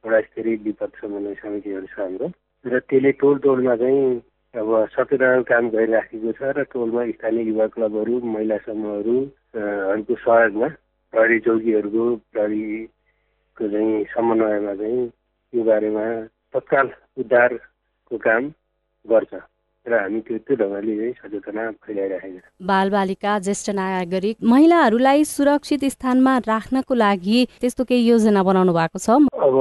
वडा 0.03 0.19
स्तरीय 0.21 0.55
विपद 0.65 0.91
समन्वय 1.01 1.35
समितिहरू 1.43 1.87
छ 1.91 1.99
हाम्रो। 1.99 2.27
र 2.65 2.79
त्यसले 2.87 3.11
टोल 3.19 3.37
टोलमा 3.43 3.75
चाहिँ 3.75 4.03
अब 4.53 4.69
सचेतनाको 4.93 5.43
काम 5.51 5.69
गरिराखेको 5.75 6.31
छ 6.39 6.41
र 6.55 6.63
टोलमा 6.71 7.01
स्थानीय 7.11 7.43
युवा 7.49 7.67
क्लबहरू 7.75 8.19
महिला 8.23 8.57
समूहहरूको 8.63 10.15
सहयोगमा 10.23 10.67
प्रहरी 11.13 11.39
चौकीहरूको 11.45 12.05
प्रहरीको 12.31 13.67
चाहिँ 13.67 14.03
समन्वयमा 14.15 14.73
चाहिँ 14.79 15.03
यो 15.53 15.63
बारेमा 15.67 16.05
तत्काल 16.55 16.87
उद्धारको 17.19 18.17
काम 18.27 18.43
गर्छ। 19.05 19.33
र 19.87 19.93
हामी 19.97 20.19
त्यो 20.21 20.37
त्यो 20.45 20.55
ढङ्गले 20.61 21.11
सचेतना 21.11 21.63
फैलाइराखेका 21.81 22.39
छौँ। 22.39 22.67
बालबालिका 22.69 23.31
ज्येष्ठ 23.45 23.69
नागरिक 23.73 24.35
महिलाहरूलाई 24.53 25.23
सुरक्षित 25.25 25.85
स्थानमा 25.95 26.37
राख्नको 26.47 26.93
लागि 26.93 27.39
त्यस्तो 27.61 27.83
केही 27.89 28.09
योजना 28.09 28.43
बनाउनु 28.43 28.73
भएको 28.77 28.99
छ? 29.01 29.09
अब 29.41 29.55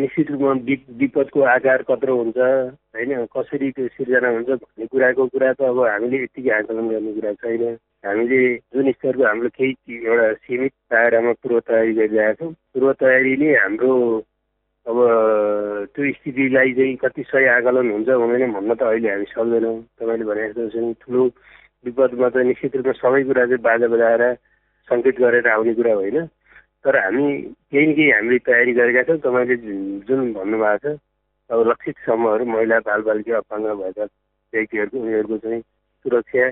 निश्चित 0.00 0.30
रूपमा 0.30 0.52
विपदको 0.98 1.40
आकार 1.54 1.82
कत्रो 1.86 2.16
हुन्छ 2.16 2.38
होइन? 2.38 3.10
कसरी 3.36 3.70
त्यो 3.70 3.86
सिर्जना 3.94 4.28
हुन्छ 4.34 4.48
भन्ने 4.58 4.86
कुराको 4.90 5.26
कुरा 5.30 5.52
त 5.54 5.62
अब 5.70 5.78
हामीले 5.86 6.22
यत्तिकै 6.24 6.50
आकलन 6.58 6.88
गर्ने 6.90 7.12
कुरा 7.14 7.32
छैन। 7.38 7.62
हामीले 8.06 8.40
जुन 8.74 8.90
स्तरको 8.90 9.22
हाम्रो 9.22 9.48
केही 9.54 10.02
एउटा 10.02 10.32
सीमित 10.42 10.72
दायरामा 10.90 11.32
पूर्व 11.42 11.58
तयारी 11.68 11.92
गरिरहेका 11.94 12.32
छौँ 12.40 12.52
पूर्व 12.74 12.92
तयारीले 13.00 13.54
हाम्रो 13.62 13.92
अब 14.86 14.98
त्यो 15.86 16.12
स्थितिलाई 16.12 16.72
चाहिँ 16.74 16.96
कति 16.96 17.22
सही 17.22 17.44
आकलन 17.56 17.90
हुन्छ 17.90 18.08
हुँदैन 18.08 18.52
भन्न 18.52 18.74
त 18.74 18.82
अहिले 18.82 19.08
हामी 19.10 19.24
सक्दैनौँ। 19.30 19.76
तपाईँले 19.98 20.24
भने 20.24 20.48
जस्तो 20.48 20.68
चाहिँ 20.68 20.94
ठुलो 21.00 21.24
विपदमा 21.84 22.28
त 22.28 22.36
निश्चित 22.50 22.76
रूपमा 22.76 22.92
सबै 23.00 23.22
कुरा 23.24 23.44
चाहिँ 23.46 23.62
बाजा 23.62 23.86
बजाएर 23.88 24.22
सङ्केत 24.88 25.16
गरेर 25.20 25.48
आउने 25.48 25.74
कुरा 25.74 25.94
होइन। 25.94 26.26
तर 26.84 26.96
हामी 26.96 27.26
केही 27.70 27.86
न 27.86 27.92
केही 27.94 28.10
हामीले 28.10 28.38
तयारी 28.46 28.72
गरेका 28.72 29.02
छौँ। 29.08 29.18
तपाईँले 29.24 29.56
जुन 30.08 30.32
भन्नुभएको 30.32 30.96
छ 30.96 30.98
अब 31.50 31.68
लक्षित 31.68 31.96
समूहहरू 32.06 32.44
महिला 32.46 32.78
बालबालिका 32.86 33.36
अपाङ्ग 33.36 33.66
भएका 33.80 34.04
व्यक्तिहरूको 34.52 34.98
उनीहरूको 34.98 35.36
चाहिँ 35.38 35.60
सुरक्षा 36.04 36.46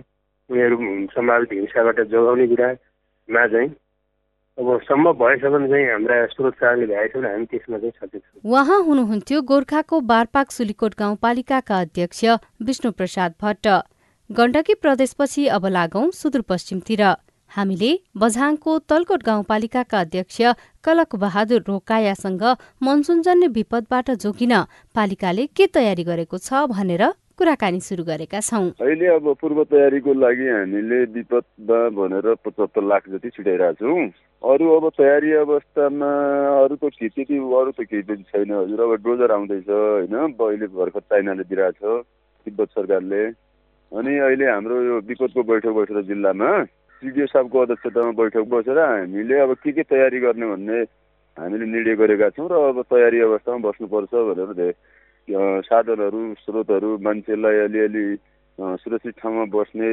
उनीहरू 0.50 0.76
सम्भावित 1.14 1.52
हिंसाबाट 1.52 2.00
जोगाउने 2.12 2.46
कुरामा 2.46 3.46
चाहिँ 3.46 3.68
अब 4.58 4.80
सम्भव 4.84 5.12
भएसम्म 5.14 5.66
चाहिँ 5.70 5.86
हाम्रा 5.86 6.14
स्रोतहरूले 6.26 6.86
भ्याएछौँ 6.86 7.22
हामी 7.22 7.44
त्यसमा 7.46 7.78
चाहिँ 7.78 7.92
सचेत 7.92 8.22
उहाँ 8.44 8.78
हुनुहुन्थ्यो 8.84 9.42
गोर्खाको 9.50 10.00
बारपाक 10.10 10.50
सुलिकोट 10.50 10.94
गाउँपालिकाका 10.98 11.78
अध्यक्ष 11.80 12.24
विष्णु 12.66 12.90
प्रसाद 12.92 13.34
भट्ट। 13.42 13.68
गण्डकी 14.30 14.74
प्रदेशपछि 14.82 15.46
अब 15.56 15.66
लागौं 15.68 16.10
सुदूरपश्चिमतिर। 16.10 17.02
हामीले 17.50 17.92
बझाङको 18.16 18.78
तलकोट 18.90 19.22
गाउँपालिकाका 19.22 20.00
अध्यक्ष 20.00 20.40
कलक 20.84 21.14
बहादुर 21.16 21.62
रोकायासँग 21.68 22.42
मनसुनजन्य 22.82 23.46
विपदबाट 23.54 24.10
जोगिन 24.18 24.54
पालिकाले 24.94 25.46
के 25.56 25.66
तयारी 25.74 26.04
गरेको 26.04 26.38
छ 26.38 26.66
भनेर 26.68 27.04
कुराकानी 27.38 27.80
सुरु 27.80 28.02
गरेका 28.04 28.40
छौँ। 28.42 28.66
अहिले 28.82 29.06
अब 29.14 29.26
पूर्व 29.38 29.62
तयारीको 29.70 30.12
लागि 30.12 30.46
हामीले 30.48 30.98
विपदमा 31.14 31.78
भनेर 31.94 32.26
पचहत्तर 32.42 32.82
लाख 32.82 33.02
जति 33.14 33.28
छिटाइरहेको 33.30 33.78
छौँ। 33.78 34.10
अरू 34.42 34.64
अब 34.76 34.84
तयारी 34.98 35.30
अवस्थामा 35.46 36.10
अरू 36.66 36.74
त 36.82 36.90
त्यति 36.98 37.22
अरू 37.38 37.70
त 37.70 37.80
केही 37.86 38.02
पनि 38.10 38.22
छैन। 38.26 38.50
हजुर 38.50 38.80
अब 38.82 38.92
डोजर 39.06 39.30
आउँदैछ 39.38 39.70
होइन? 39.70 40.14
अहिले 40.34 40.66
भर्खर 40.66 41.00
चाइनाले 41.06 41.44
दिइरहेको 41.46 42.02
छ 42.02 42.02
तिब्बत 42.46 42.68
सरकारले। 42.74 43.22
अनि 43.92 44.12
अहिले 44.18 44.46
हाम्रो 44.50 44.82
यो 44.82 44.96
विपदको 45.06 45.42
बैठक 45.46 45.72
बसेर 45.78 46.02
जिल्लामा 46.10 46.50
सिडिओ 47.02 47.26
साहबको 47.30 47.58
अध्यक्षतामा 47.62 48.12
बैठक 48.18 48.44
बसेर 48.50 48.78
हामीले 48.78 49.38
अब 49.46 49.54
के 49.62 49.72
के 49.72 49.82
तयारी 49.86 50.18
गर्ने 50.26 50.46
भन्ने 50.50 50.78
हामीले 51.38 51.66
निर्णय 51.70 51.94
गरेका 52.02 52.28
छौँ 52.34 52.48
र 52.50 52.54
अब 52.74 52.82
तयारी 52.90 53.18
अवस्थामा 53.22 53.62
बस्नुपर्छ 53.62 54.12
भनेर 54.28 54.74
साधनहरू 55.30 56.20
स्रोतहरू 56.42 56.96
मान्छेलाई 57.04 57.58
अलिअलि 57.64 58.06
सुरक्षित 58.58 59.14
ठाउँमा 59.22 59.44
बस्ने 59.54 59.90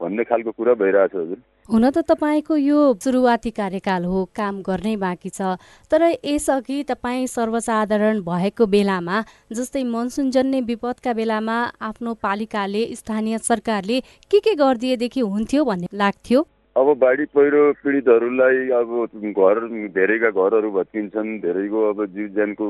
भन्ने 0.00 0.24
खालको 0.24 0.50
कुरा 0.50 0.74
भइरहेछ 0.74 1.14
हजुर। 1.14 1.38
हुन 1.68 1.84
त 1.90 1.98
तपाईँको 2.08 2.56
यो 2.56 2.78
सुरुवाती 2.98 3.50
कार्यकाल 3.50 4.04
हो 4.04 4.24
काम 4.36 4.60
गर्नै 4.62 4.94
बाँकी 4.96 5.30
छ 5.30 5.54
तर 5.90 6.02
यसअघि 6.24 6.82
तपाईँ 6.88 7.26
सर्वसाधारण 7.26 8.20
भएको 8.22 8.66
बेलामा 8.66 9.20
जस्तै 9.52 9.82
मनसुनजन्य 9.86 10.60
विपदका 10.70 11.12
बेलामा 11.12 11.58
आफ्नो 11.80 12.14
पालिकाले 12.22 12.84
स्थानीय 12.94 13.38
सरकारले 13.40 14.00
के 14.30 14.40
के 14.40 14.54
गरिदिएदेखि 14.56 15.20
हुन्थ्यो 15.22 15.64
भन्ने 15.64 15.86
लाग्थ्यो? 15.94 16.40
अब 16.76 16.88
बाढी 16.98 17.24
पहिरो 17.36 17.62
पीडितहरूलाई 17.84 18.68
अब 18.70 18.90
घर 19.36 19.58
धेरैका 19.94 20.30
घरहरू 20.30 20.70
भत्किन्छन् 20.70 21.38
धेरैको 21.40 21.88
अब 21.88 22.04
जीव 22.06 22.28
ज्यानको 22.34 22.66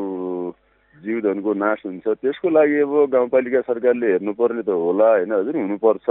जीवधनको 1.00 1.50
नाश 1.54 1.80
हुन्छ। 1.86 2.06
त्यसको 2.08 2.48
लागि 2.50 2.78
अब 2.80 2.92
गाउँपालिका 3.12 3.60
सरकारले 3.60 4.06
हेर्नुपर्ने 4.12 4.62
त 4.62 4.70
होला 4.70 5.08
होइन 5.10 5.32
हजुर? 5.32 5.56
हुनुपर्छ 5.56 6.08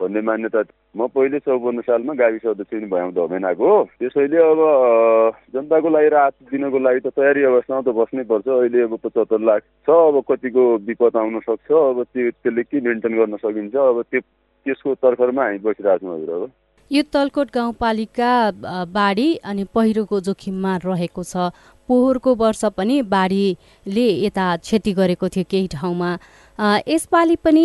भन्ने 0.00 0.20
मान्यता 0.20 0.60
म 0.96 1.06
पहिले 1.12 1.38
चौपन्न 1.44 1.80
सालमा 1.84 2.12
गाविस 2.16 2.46
अध्यक्ष 2.46 2.72
पनि 2.72 2.86
भएँ 2.88 3.12
धमेनाको। 3.12 3.70
त्यसैले 4.00 4.38
अब 4.40 4.60
जनताको 5.54 5.88
लागि 5.88 6.08
राहत 6.08 6.34
दिनको 6.50 6.78
लागि 6.78 7.00
त 7.00 7.08
तयारी 7.12 7.42
अवस्थामा 7.52 7.80
त 7.84 7.94
बस्नै 8.00 8.24
पर्छ। 8.32 8.48
अहिले 8.48 8.80
अब 8.88 8.94
पचहत्तर 9.04 9.40
लाख 9.44 9.62
छ 9.84 9.88
अब 9.90 10.16
कतिको 10.28 10.62
विपद 10.88 11.16
आउन 11.20 11.38
सक्छ 11.44 11.68
अब 11.70 12.02
त्यो 12.02 12.30
त्यसले 12.30 12.62
के 12.64 12.80
मेन्टेन 12.80 13.12
गर्न 13.18 13.36
सकिन्छ 13.44 13.76
अब 13.76 14.02
त्यो 14.10 14.20
त्यसको 14.20 14.94
तर्खरमा 15.04 15.44
हामी 15.44 15.58
बसिरहेको 15.68 16.06
छौँ 16.06 16.16
हजुर 16.16 16.34
अब। 16.34 16.50
यो 16.90 17.02
तलकोट 17.12 17.48
गाउँपालिका 17.54 18.30
बाढी 18.90 19.28
अनि 19.44 19.64
पहिरोको 19.74 20.20
जोखिममा 20.20 20.76
रहेको 20.84 21.22
छ। 21.22 21.50
पोहोरको 21.88 22.34
वर्ष 22.34 22.64
पनि 22.76 23.02
बाढीले 23.02 24.06
यता 24.26 24.46
क्षति 24.56 24.92
गरेको 24.92 25.28
थियो 25.28 25.44
केही 25.50 25.68
ठाउँमा। 25.70 26.10
यसपालि 26.88 27.36
पनि 27.44 27.64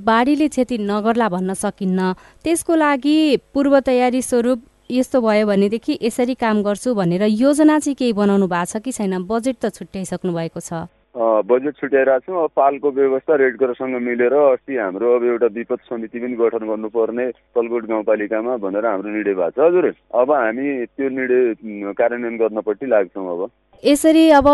बाढीले 0.00 0.48
क्षति 0.48 0.78
नगर्ला 0.80 1.28
भन्न 1.28 1.54
सकिन्न। 1.54 2.12
त्यसको 2.44 2.74
लागि 2.74 3.16
पूर्व 3.52 3.80
तयारी 3.80 4.22
स्वरूप 4.22 4.62
यस्तो 4.90 5.20
भयो 5.20 5.46
भनेदेखि 5.46 5.98
यसरी 6.02 6.34
काम 6.36 6.62
गर्छु 6.62 6.94
भनेर 6.94 7.22
योजना 7.26 7.78
चाहिँ 7.78 7.94
केही 7.96 8.12
बनाउनु 8.12 8.46
भएको 8.46 8.64
छ 8.72 8.82
कि 8.84 8.92
छैन? 8.92 9.24
बजेट 9.24 9.56
त 9.60 9.74
छुट्याइसक्नु 9.74 10.32
भएको 10.32 10.60
छ। 10.60 10.88
बजेट 11.16 11.74
छुट्याइरहेको 11.80 12.32
छौँ। 12.32 12.42
अब 12.44 12.50
पालको 12.56 12.90
व्यवस्था 12.92 13.34
रेड 13.36 13.56
क्रससँग 13.58 13.96
मिलेर 14.04 14.32
अस्ति 14.34 14.76
हाम्रो 14.76 15.14
अब 15.16 15.24
एउटा 15.24 15.46
विपद 15.56 15.78
समिति 15.88 16.18
पनि 16.20 16.36
गठन 16.36 16.66
गर्नुपर्ने 16.68 17.26
तलकोट 17.56 17.84
गाउँपालिकामा 17.88 18.56
भनेर 18.60 18.86
हाम्रो 18.86 19.10
निर्णय 19.10 19.34
भएको 19.34 19.50
छ। 19.50 19.66
हजुर 19.66 19.92
अब 20.14 20.32
हामी 20.32 20.84
त्यो 20.86 21.08
निर्णय 21.08 21.92
कार्यान्वयन 21.92 22.36
गर्नपट्टि 22.36 22.86
लाग्छौँ 22.86 23.30
अब। 23.32 23.50
यसरी 23.82 24.28
अब 24.30 24.46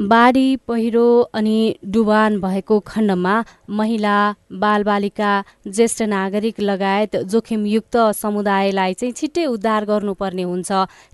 बाढी 0.00 0.56
पहिरो 0.68 1.06
अनि 1.34 1.56
डुबान 1.92 2.40
भएको 2.40 2.78
खण्डमा 2.80 3.34
महिला 3.70 4.16
बालबालिका 4.62 5.32
ज्येष्ठ 5.66 6.02
नागरिक 6.08 6.60
लगायत 6.60 7.16
जोखिमयुक्त 7.32 7.96
समुदायलाई 8.16 8.94
चाहिँ 8.94 9.12
छिट्टै 9.12 9.46
उद्धार 9.46 9.84
गर्नुपर्ने 9.84 10.42
हुन्छ। 10.42 10.70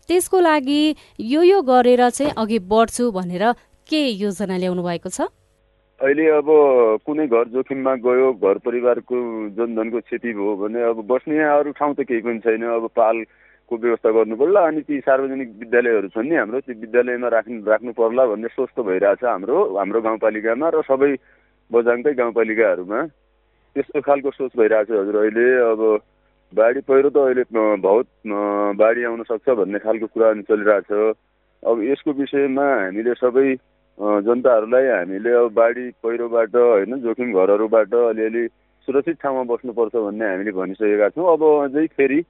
त्यसको 0.08 0.40
लागि 0.40 0.82
यो 1.20 1.42
यो 1.42 1.62
गरेर 1.62 2.08
चाहिँ 2.10 2.32
अघि 2.36 2.58
बढ्छु 2.68 3.10
भनेर 3.10 3.44
के 3.88 4.00
योजना 4.20 4.56
ल्याउनु 4.56 4.82
भएको 4.82 5.08
छ? 5.08 5.20
अहिले 6.00 6.24
अब 6.30 6.48
कुनै 7.06 7.26
घर 7.26 7.48
जोखिममा 7.50 7.94
गयो 8.06 8.32
घर 8.38 8.58
परिवारको 8.62 9.16
जनधनको 9.58 10.00
क्षति 10.00 10.32
भयो 10.32 10.54
भने 10.56 10.82
अब 10.90 10.98
बस्ने 11.08 11.38
अरू 11.42 11.72
ठाउँ 11.74 11.94
त 11.94 12.06
केही 12.06 12.22
पनि 12.22 12.38
छैन। 12.46 12.62
अब 12.62 12.86
पालको 12.94 13.76
व्यवस्था 13.76 14.10
गर्नु 14.14 14.36
पर्ला 14.38 14.60
अनि 14.66 14.80
ती 14.86 15.00
सार्वजनिक 15.02 15.48
विद्यालयहरू 15.58 16.08
छन् 16.14 16.28
नि 16.28 16.36
हाम्रो 16.38 16.60
त्यो 16.60 16.74
विद्यालयमा 16.80 17.28
राख्नु 17.34 17.58
राख्नु 17.66 17.92
पर्ला 17.98 18.26
भन्ने 18.30 18.48
सोच 18.54 18.70
त 18.76 18.86
भइरहेछ 18.86 19.24
हाम्रो 19.24 19.56
हाम्रो 19.74 20.00
गाउँपालिकामा 20.06 20.68
र 20.70 20.82
सबै 20.86 21.12
बजाङकै 21.70 22.12
गाउँपालिकाहरूमा। 22.20 23.00
त्यस्तो 23.74 24.00
खालको 24.06 24.30
सोच 24.38 24.52
भइरहेछ 24.54 24.90
हजुर 24.90 25.16
अहिले। 25.18 25.46
अब 25.66 25.80
बाढी 26.52 26.80
पहिरो 26.86 27.10
त 27.10 27.18
अहिले 27.26 27.44
बहुत 27.82 28.06
बाढी 28.78 29.02
आउन 29.04 29.22
सक्छ 29.26 29.46
भन्ने 29.50 29.78
खालको 29.82 30.06
कुरा 30.14 30.32
चलिरहेछ। 30.46 30.90
अब 31.66 31.76
यसको 31.82 32.10
विषयमा 32.22 32.66
हामीले 32.86 33.14
सबै 33.18 33.48
जनताहरूलाई 33.98 34.86
हामीले 34.86 35.32
अब 35.34 35.52
बाढी 35.54 35.84
पहिरोबाट 36.02 36.54
होइन 36.56 37.00
जोखिम 37.02 37.32
घरहरूबाट 37.34 37.94
अलिअलि 37.94 38.46
सुरक्षित 38.88 39.16
ठाउँमा 39.22 39.42
बस्नुपर्छ 39.50 39.94
भन्ने 39.96 40.24
हामीले 40.24 40.52
भनिसकेका 40.54 41.08
छौँ। 41.14 41.26
अब 41.32 41.42
अझै 41.44 41.86
फेरि 41.98 42.20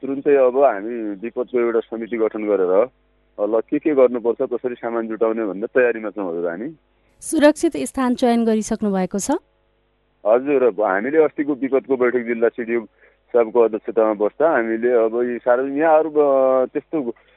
तुरुन्तै 0.00 0.34
अब 0.40 0.56
हामी 0.64 0.94
विपदको 1.20 1.60
एउटा 1.60 1.80
समिति 1.90 2.16
गठन 2.16 2.42
गरेर 2.48 2.72
ल 3.38 3.60
के 3.68 3.78
के 3.78 3.94
गर्नुपर्छ 3.94 4.40
कसरी 4.52 4.74
सामान 4.74 5.08
जुटाउने 5.08 5.44
भन्ने 5.46 5.66
तयारीमा 5.68 6.10
छौँ 6.16 6.28
हजुर 6.30 6.48
हामी। 6.48 6.68
सुरक्षित 7.22 7.76
स्थान 7.92 8.14
चयन 8.16 8.44
गरिसक्नु 8.44 8.90
भएको 8.92 9.18
छ? 9.18 9.36
हजुर 10.24 10.64
हामीले 10.80 11.18
अस्तिको 11.24 11.52
विपदको 11.60 11.96
बैठक 11.96 12.24
जिल्ला 12.26 12.48
सिडिओ 12.56 12.80
साहबको 13.34 13.60
अध्यक्षतामा 13.60 14.14
बस्दा 14.16 14.46
हामीले 14.48 14.90
अब 15.04 15.14
यी 15.28 15.36
सार्वजनिक 15.44 15.78
यहाँ 15.78 15.98
अरू 15.98 16.10
त्यस्तो 16.72 16.96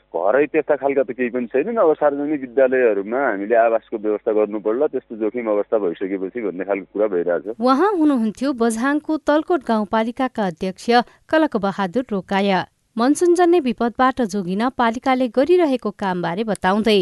घरै 0.10 0.46
त्यस्ता 0.46 0.76
खालका 0.76 1.04
त 1.04 1.12
केही 1.14 1.30
पनि 1.30 1.48
छैनन्। 1.54 1.78
अब 1.78 1.94
सार्वजनिक 2.02 2.42
विद्यालयहरूमा 2.42 3.20
हामीले 3.20 3.56
आवासको 3.56 3.98
व्यवस्था 3.98 4.32
गर्नु 4.34 4.60
पर्ला 4.60 4.88
त्यस्तो 4.90 5.16
जोखिम 5.22 5.48
अवस्था 5.50 5.78
भइसकेपछि 5.78 6.40
भन्ने 6.42 6.64
खालको 6.66 6.88
कुरा 6.94 7.08
भइरहेछ। 7.14 7.46
उहाँ 7.62 7.92
हुनुहुन्थ्यो 7.94 8.50
बझाङको 8.54 9.14
तलकोट 9.30 9.62
गाउँपालिकाका 9.68 10.44
अध्यक्ष 10.48 10.86
कलक 11.30 11.58
बहादुर 11.58 12.06
रोकाय। 12.12 12.52
मनसुनजन्य 12.98 13.60
विपदबाट 13.62 14.22
जोगिन 14.34 14.64
पालिकाले 14.74 15.28
गरिरहेको 15.30 15.90
कामबारे 15.94 16.44
बताउँदै। 16.44 17.02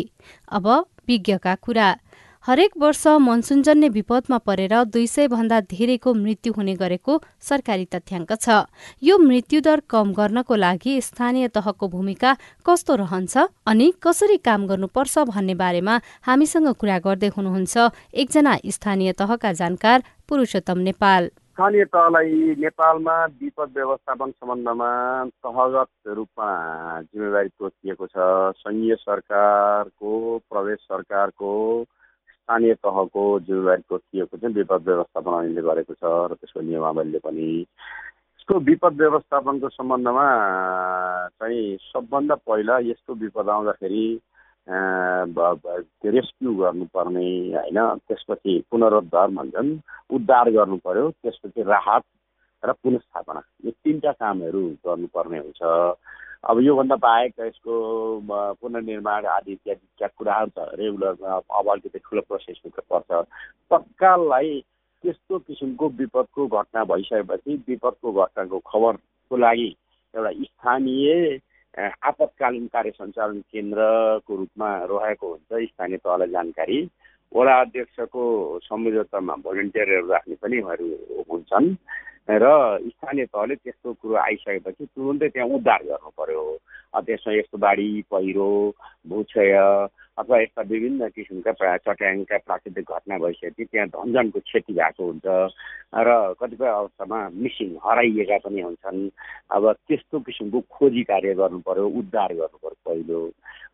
अब 0.51 0.65
विज्ञका 1.07 1.55
कुरा। 1.63 1.87
हरेक 2.48 2.75
वर्ष 2.80 3.01
मनसुनजन्य 3.20 3.88
विपदमा 3.89 4.38
परेर 4.39 4.74
दुई 4.88 5.08
सय 5.08 5.27
भन्दा 5.27 5.60
धेरैको 5.62 6.13
मृत्यु 6.16 6.51
हुने 6.58 6.75
गरेको 6.75 7.16
सरकारी 7.44 7.86
तथ्याङ्क 7.86 8.32
छ। 8.36 8.56
यो 9.04 9.18
मृत्युदर 9.20 9.82
कम 9.89 10.13
गर्नको 10.20 10.56
लागि 10.56 10.94
स्थानीय 11.01 11.48
तहको 11.51 11.88
भूमिका 11.96 12.32
कस्तो 12.66 12.96
रहन्छ 13.04 13.44
अनि 13.68 13.88
कसरी 14.00 14.38
काम 14.48 14.68
गर्नुपर्छ 14.68 15.18
भन्ने 15.32 15.56
बारेमा 15.63 15.96
हामीसँग 16.27 16.72
कुरा 16.80 16.98
गर्दै 17.04 17.32
हुनुहुन्छ 17.36 17.75
एकजना 18.16 18.56
स्थानीय 18.77 19.12
तहका 19.20 19.51
जानकार 19.60 20.08
पुरुषोत्तम 20.30 20.80
नेपाल। 20.88 21.27
स्थानीय 21.27 21.86
तहलाई 21.92 22.56
नेपालमा 22.63 23.18
विपद 23.44 23.75
व्यवस्थापन 23.75 24.32
सम्बन्धमा 24.32 24.89
तहगत 25.44 26.16
रूपमा 26.16 26.50
जिम्मेवारी 27.12 27.50
तोकिएको 27.60 28.08
छ। 28.08 28.32
सङ्घीय 28.63 28.96
सरकारको 29.04 30.16
प्रदेश 30.48 30.80
सरकारको 30.88 31.51
स्थानीय 32.48 32.74
तहको 32.80 33.22
जिम्मेवारी 33.44 33.82
तोकिएको 33.92 34.38
चाहिँ 34.38 34.56
विपद 34.56 34.82
व्यवस्थापन 34.88 35.34
ऐनले 35.51 35.62
गरेको 35.68 35.94
छ 36.00 36.32
र 36.32 36.36
त्यसको 36.39 36.62
नियमावलीले 36.63 37.20
पनि। 37.20 37.48
यस्तो 37.60 38.60
विपद 38.63 38.94
व्यवस्थापनको 39.04 39.68
सम्बन्धमा 39.75 40.27
चाहिँ 41.44 41.77
सबभन्दा 41.92 42.36
पहिला 42.48 42.75
यस्तो 42.88 43.13
विपद 43.20 43.50
आउँदाखेरि 43.51 44.06
रेस्क्यु 46.16 46.51
गर्नुपर्ने 46.56 47.27
होइन? 47.51 47.80
त्यसपछि 48.08 48.54
पुनरुद्धार 48.72 49.27
भन्छन् 49.36 49.72
उद्धार 50.16 50.48
गर्नु 50.56 50.77
पर्यो 50.88 51.06
त्यसपछि 51.20 51.62
राहत 51.68 52.04
र 52.63 52.72
पुनस्थापना। 52.80 53.42
यो 53.66 53.72
तिनवटा 53.84 54.12
कामहरू 54.24 54.63
गर्नुपर्ने 54.88 55.39
हुन्छ। 55.44 55.62
अब 56.48 56.60
योभन्दा 56.63 56.96
बाहेक 56.96 57.34
यसको 57.39 57.74
पुनर्निर्माण 58.62 59.25
आदि 59.36 59.51
इत्यादि 59.51 60.08
कुराहरू 60.18 60.50
त 60.56 60.80
रेगुलरमा 60.80 61.36
अब 61.60 61.70
अलिकति 61.72 62.00
ठुलो 62.00 62.22
प्रोसेस 62.27 62.62
पर्छ। 62.80 63.12
तत्काललाई 63.72 64.51
त्यस्तो 65.04 65.39
किसिमको 65.39 65.89
विपदको 66.00 66.48
घटना 66.48 66.84
भइसकेपछि 66.92 67.56
विपदको 67.68 68.12
घटनाको 68.12 68.60
खबरको 68.63 69.38
लागि 69.38 69.70
एउटा 70.13 70.32
स्थानीय 70.44 71.39
आपतकालीन 71.77 72.68
कार्य 72.74 72.92
सञ्चालन 72.92 73.39
केन्द्रको 73.51 74.36
रूपमा 74.36 74.70
रहेको 74.92 75.27
हुन्छ 75.27 75.68
स्थानीय 75.68 75.98
तहलाई 76.00 76.30
जानकारी। 76.32 76.80
वडा 77.36 77.60
अध्यक्षको 77.62 78.24
संयोजकतामा 78.63 79.36
भोलिन्टियरहरू 79.46 80.08
राख्ने 80.08 80.36
पनि 80.42 80.60
उहाँहरू 80.63 80.88
हुन्छन्। 81.30 81.68
र 82.29 82.46
स्थानीय 82.91 83.25
तहले 83.25 83.55
त्यस्तो 83.55 83.93
कुरो 84.03 84.15
आइसकेपछि 84.19 84.86
तुरुन्तै 84.86 85.29
त्यहाँ 85.31 85.50
उद्धार 85.57 85.84
गर्नु 85.84 86.12
पर्यो। 86.19 86.43
त्यसमा 86.98 87.34
यस्तो 87.34 87.57
बाढी 87.57 87.89
पहिरो 88.12 88.50
भूक्षय 89.07 89.51
अथवा 90.17 90.38
यस्ता 90.41 90.62
विभिन्न 90.67 91.07
किसिमका 91.15 91.51
चट्याङका 91.88 92.38
प्राकृतिक 92.48 92.91
घटना 92.91 93.17
भइसकेपछि 93.24 93.65
त्यहाँ 93.72 93.88
धनजनको 93.96 94.39
क्षति 94.39 94.74
भएको 94.74 95.03
हुन्छ 95.07 95.27
र 95.93 96.10
कतिपय 96.41 96.67
अवस्थामा 96.67 97.19
मिसिङ 97.31 97.69
हराइएका 97.86 98.38
पनि 98.43 98.62
हुन्छन्। 98.62 99.00
अब 99.55 99.63
त्यस्तो 99.88 100.19
किसिमको 100.27 100.60
खोजी 100.67 101.03
कार्य 101.07 101.34
गर्नु 101.39 101.60
पर्यो 101.63 101.86
उद्धार 102.00 102.34
गर्नु 102.34 102.57
पर्यो 102.60 102.81
पहिलो। 102.88 103.22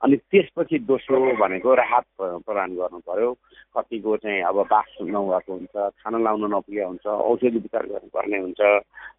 अनि 0.04 0.16
त्यसपछि 0.32 0.78
दोस्रो 0.84 1.20
भनेको 1.40 1.74
राहत 1.80 2.06
प्रदान 2.20 2.76
गर्नु 2.76 3.00
पर्यो। 3.08 3.30
कतिको 3.76 4.18
चाहिँ 4.20 4.42
अब 4.52 4.58
बास 4.68 4.92
नभएको 5.00 5.54
हुन्छ 5.54 5.76
खाना 6.04 6.18
लाउन 6.20 6.44
नपुगेको 6.52 6.88
हुन्छ 6.88 7.06
औषधि 7.08 7.60
वितरण 7.64 7.88
गर्नुपर्ने 7.88 8.38
हुन्छ 8.38 8.62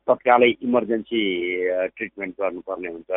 तत्कालै 0.05 0.51
इमर्जेन्सी 0.61 1.21
ट्रिटमेन्ट 1.97 2.35
गर्नुपर्ने 2.41 2.89
हुन्छ। 2.89 3.11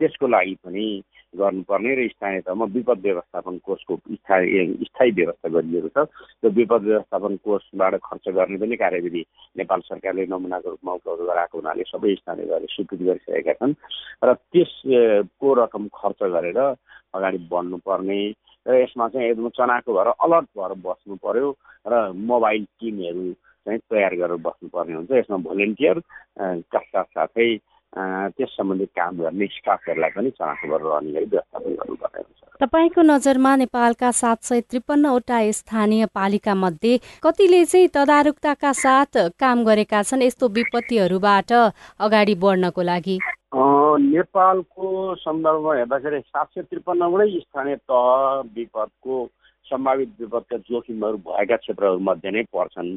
त्यसको 0.00 0.26
लागि 0.26 0.54
पनि 0.64 0.86
गर्नुपर्ने 1.34 1.94
र 1.94 2.06
स्थानीय 2.08 2.40
तहमा 2.46 2.64
विपद 2.74 2.98
व्यवस्थापन 3.02 3.58
कोषको 3.66 3.96
स्थायी 3.96 4.66
स्थायी 4.84 5.10
व्यवस्था 5.18 5.48
गरिएको 5.48 5.88
छ 5.88 6.06
त्यो 6.40 6.50
विपद 6.50 6.82
व्यवस्थापन 6.84 7.36
कोषबाट 7.44 7.94
खर्च 8.04 8.28
गर्ने 8.36 8.58
पनि 8.58 8.76
कार्यविधि 8.76 9.22
नेपाल 9.58 9.80
सरकारले 9.90 10.26
नमुनाको 10.26 10.70
रूपमा 10.70 10.92
उपलब्ध 10.94 11.22
गराएको 11.30 11.58
हुनाले 11.58 11.84
सबै 11.84 12.14
स्थानीय 12.14 12.46
तहले 12.46 12.66
स्वीकृति 12.74 13.04
गरिसकेका 13.04 13.52
छन् 13.54 13.74
र 14.24 14.34
त्यसको 14.34 15.54
रकम 15.62 15.88
खर्च 15.94 16.22
गरेर 16.34 16.58
अगाडि 16.58 17.38
बढ्नुपर्ने 17.50 18.20
र 18.66 18.74
यसमा 18.82 19.08
चाहिँ 19.08 19.28
एकदम 19.30 19.48
चनाको 19.58 19.94
भएर 19.94 20.08
अलर्ट 20.18 20.48
भएर 20.58 20.72
बस्नु 20.86 21.16
पर्यो 21.24 21.48
र 21.86 22.02
मोबाइल 22.30 22.64
टिमहरू 22.80 23.26
चाहिँ 23.66 23.80
तयार 23.90 24.14
गरेर 24.16 24.42
बस्नुपर्ने 24.46 24.94
हुन्छ। 24.94 25.10
यसमा 25.12 25.36
भोलिन्टियरका 25.48 26.80
साथसाथै 26.80 27.48
त्यस 27.94 28.50
सम्बन्धी 28.56 28.86
काम 28.98 29.16
गर्ने 29.18 29.46
स्टाफहरूलाई 29.46 30.10
पनि 30.16 30.30
चनाखो 30.30 30.66
गरेर 30.68 30.86
रहने 30.86 31.12
गरी 31.12 31.26
व्यवस्थापन 31.26 31.70
गर्नुपर्ने 31.74 32.20
हुन्छ। 32.20 32.40
तपाईँको 32.60 33.02
नजरमा 33.02 33.54
नेपालका 33.56 34.10
सात 34.10 34.42
सय 34.42 34.60
त्रिपन्नवटा 34.70 35.38
स्थानीय 35.52 36.06
पालिका 36.14 36.54
मध्ये 36.54 36.98
कतिले 37.22 37.64
चाहिँ 37.64 37.88
तदारुकताका 37.94 38.72
साथ 38.74 39.12
काम 39.38 39.64
गरेका 39.64 40.02
छन् 40.02 40.22
यस्तो 40.22 40.48
विपत्तिहरूबाट 40.58 41.52
अगाडि 41.52 42.34
बढ्नको 42.42 42.82
लागि? 42.82 43.18
नेपालको 43.54 45.14
सन्दर्भमा 45.22 45.74
हेर्दाखेरि 45.74 46.20
सात 46.20 46.46
सय 46.54 46.62
त्रिपन्नबाटै 46.62 47.40
स्थानीय 47.40 47.76
तह 47.90 48.42
विपदको 48.58 49.16
सम्भावित 49.66 50.10
विपदका 50.20 50.56
जोखिमहरू 50.66 51.16
भएका 51.26 51.56
क्षेत्रहरूमध्ये 51.56 52.30
नै 52.30 52.42
पर्छन्। 52.54 52.90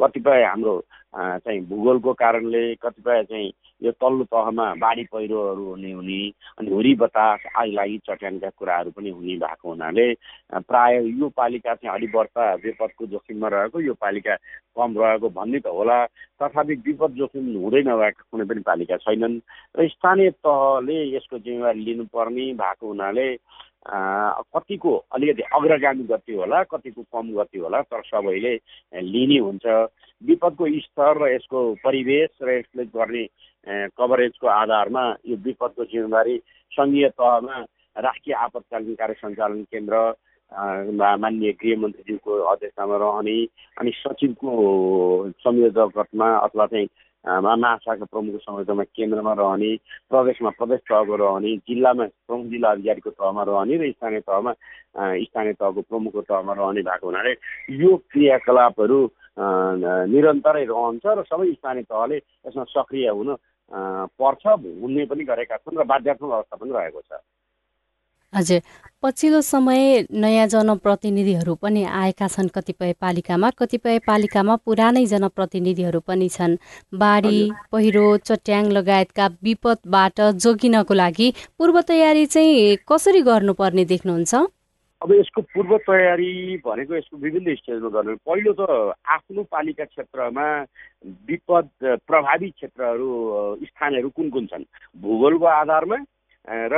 कतिपय 0.00 0.44
हाम्रो 0.44 0.74
चाहिँ 1.16 1.60
भूगोलको 1.68 2.12
कारणले 2.20 2.62
कतिपय 2.84 3.22
चाहिँ 3.30 3.50
यो 3.82 3.90
तल्लो 3.98 4.24
तहमा 4.30 4.66
बाढी 4.78 5.04
पहिरोहरू 5.12 5.64
हुने 5.64 5.92
हुने 5.92 6.20
अनि 6.58 6.70
हुरी 6.70 6.94
बतास 7.02 7.46
आग 7.58 7.68
लागि 7.74 7.98
चट्याङका 8.08 8.50
कुराहरू 8.58 8.90
पनि 8.96 9.10
हुने 9.10 9.36
भएको 9.42 9.68
हुनाले 9.68 10.06
प्राय 10.68 10.98
यो 11.18 11.28
पालिका 11.36 11.74
चाहिँ 11.74 11.94
अलि 11.94 12.06
वर्षा 12.14 12.52
विपदको 12.64 13.06
जोखिममा 13.06 13.48
रहेको 13.54 13.80
यो 13.80 13.94
पालिका 13.98 14.36
कम 14.78 14.94
रहेको 14.98 15.28
भन्ने 15.34 15.58
त 15.60 15.66
होला। 15.66 15.98
तथापि 16.38 16.74
विपद 16.86 17.10
जोखिम 17.18 17.50
हुँदै 17.58 17.82
नभएका 17.82 18.22
कुनै 18.30 18.44
पनि 18.46 18.60
पालिका 18.70 18.96
छैनन्। 19.02 19.40
र 19.74 19.88
स्थानीय 19.88 20.30
तहले 20.46 20.96
यसको 21.16 21.38
जिम्मेवारी 21.38 21.80
लिनुपर्ने 21.84 22.46
भएको 22.62 22.86
हुनाले 22.86 23.28
कतिको 23.82 24.92
अलिकति 25.10 25.42
अग्रगामी 25.58 26.04
गति 26.06 26.34
होला 26.34 26.62
कतिको 26.70 27.02
कम 27.02 27.34
गति 27.34 27.58
होला 27.58 27.80
तर 27.90 28.02
सबैले 28.06 28.54
लिने 29.02 29.38
हुन्छ। 29.42 29.66
विपदको 30.22 30.64
स्तर 30.80 31.18
र 31.18 31.34
यसको 31.34 31.60
परिवेश 31.84 32.30
र 32.42 32.50
यसले 32.58 32.84
गर्ने 32.94 33.24
कभरेजको 33.66 34.46
आधारमा 34.50 35.04
यो 35.26 35.36
विपदको 35.38 35.84
जिम्मेवारी 35.86 36.38
सङ्घीय 36.72 37.08
तहमा 37.10 37.58
राष्ट्रिय 37.96 38.34
आपतकालीन 38.36 38.94
कार्य 38.94 39.14
सञ्चालन 39.16 39.62
केन्द्र 39.66 39.98
माननीय 40.52 41.52
गृहमन्त्रीज्यूको 41.54 42.38
अध्यक्षतामा 42.46 42.96
रहने 42.98 43.36
अनि 43.76 43.90
सचिवको 43.96 44.50
संयोजकमा 45.40 46.34
अथवा 46.38 46.66
चाहिँ 46.66 46.88
महाशाखा 47.24 48.04
प्रमुख 48.04 48.40
संयोजकमा 48.40 48.82
केन्द्रमा 48.90 49.32
रहने 49.34 49.74
प्रदेशमा 50.10 50.50
प्रदेश 50.52 50.80
तहको 50.82 51.16
रहने 51.16 51.56
जिल्लामा 51.62 52.06
प्रमुख 52.26 52.46
जिल्ला 52.46 52.70
अधिकारीको 52.72 53.10
तहमा 53.12 53.42
रहने 53.44 53.76
र 53.78 53.90
स्थानीय 53.92 54.20
तहमा 54.22 54.52
स्थानीय 55.22 55.52
तहको 55.54 55.80
प्रमुखको 55.82 56.20
तहमा 56.24 56.52
रहने 56.52 56.82
भएको 56.82 57.06
हुनाले 57.06 57.32
यो 57.76 57.96
क्रियाकलापहरू 58.10 59.00
निरन्तरै 60.10 60.64
रहन्छ 60.66 61.06
र 61.08 61.22
सबै 61.24 61.52
स्थानीय 61.52 61.82
तहले 61.84 62.16
यसमा 62.16 62.64
सक्रिय 62.70 63.08
हुन 63.10 63.36
पर्छ 63.72 64.46
हुने 64.46 65.04
पनि 65.06 65.24
गरेका 65.24 65.56
छन् 65.56 65.78
र 65.80 65.84
बाध्यात्मक 65.84 66.32
अवस्था 66.32 66.56
पनि 66.56 66.72
रहेको 66.72 67.00
छ। 67.00 67.20
हजुर। 68.32 68.60
पछिल्लो 69.02 69.40
समय 69.40 70.06
नयाँ 70.14 70.46
जनप्रतिनिधिहरू 70.46 71.54
पनि 71.54 71.82
आएका 71.84 72.28
छन् 72.28 72.48
कतिपय 72.48 72.92
पालिकामा। 73.00 73.50
कतिपय 73.58 73.98
पालिकामा 74.06 74.56
पुरानै 74.64 75.04
जनप्रतिनिधिहरू 75.06 76.00
पनि 76.00 76.28
छन्। 76.28 76.56
बाढी 76.94 77.40
पहिरो 77.72 78.06
चट्याङ 78.18 78.70
लगायतका 78.72 79.26
विपदबाट 79.42 80.20
जोगिनको 80.38 80.94
लागि 80.94 81.32
पूर्व 81.58 81.80
तयारी 81.82 82.26
चाहिँ 82.26 82.76
कसरी 82.88 83.20
गर्नुपर्ने 83.22 83.84
देख्नुहुन्छ? 83.84 84.34
अब 85.02 85.12
यसको 85.12 85.42
पूर्व 85.42 85.76
तयारी 85.82 86.56
भनेको 86.62 86.94
यसको 86.94 87.16
विभिन्न 87.18 87.54
स्टेजमा 87.54 87.88
गर्नु 87.90 88.14
पहिलो 88.22 88.52
त 88.54 88.94
आफ्नो 89.10 89.42
पालिका 89.50 89.84
क्षेत्रमा 89.84 90.46
विपद 91.26 91.70
प्रभावित 92.06 92.54
क्षेत्रहरू 92.54 93.08
स्थानहरू 93.66 94.08
कुन 94.14 94.30
कुन 94.30 94.46
छन्? 94.46 94.64
भूगोलको 95.02 95.46
आधारमा 95.58 95.98
र 96.46 96.76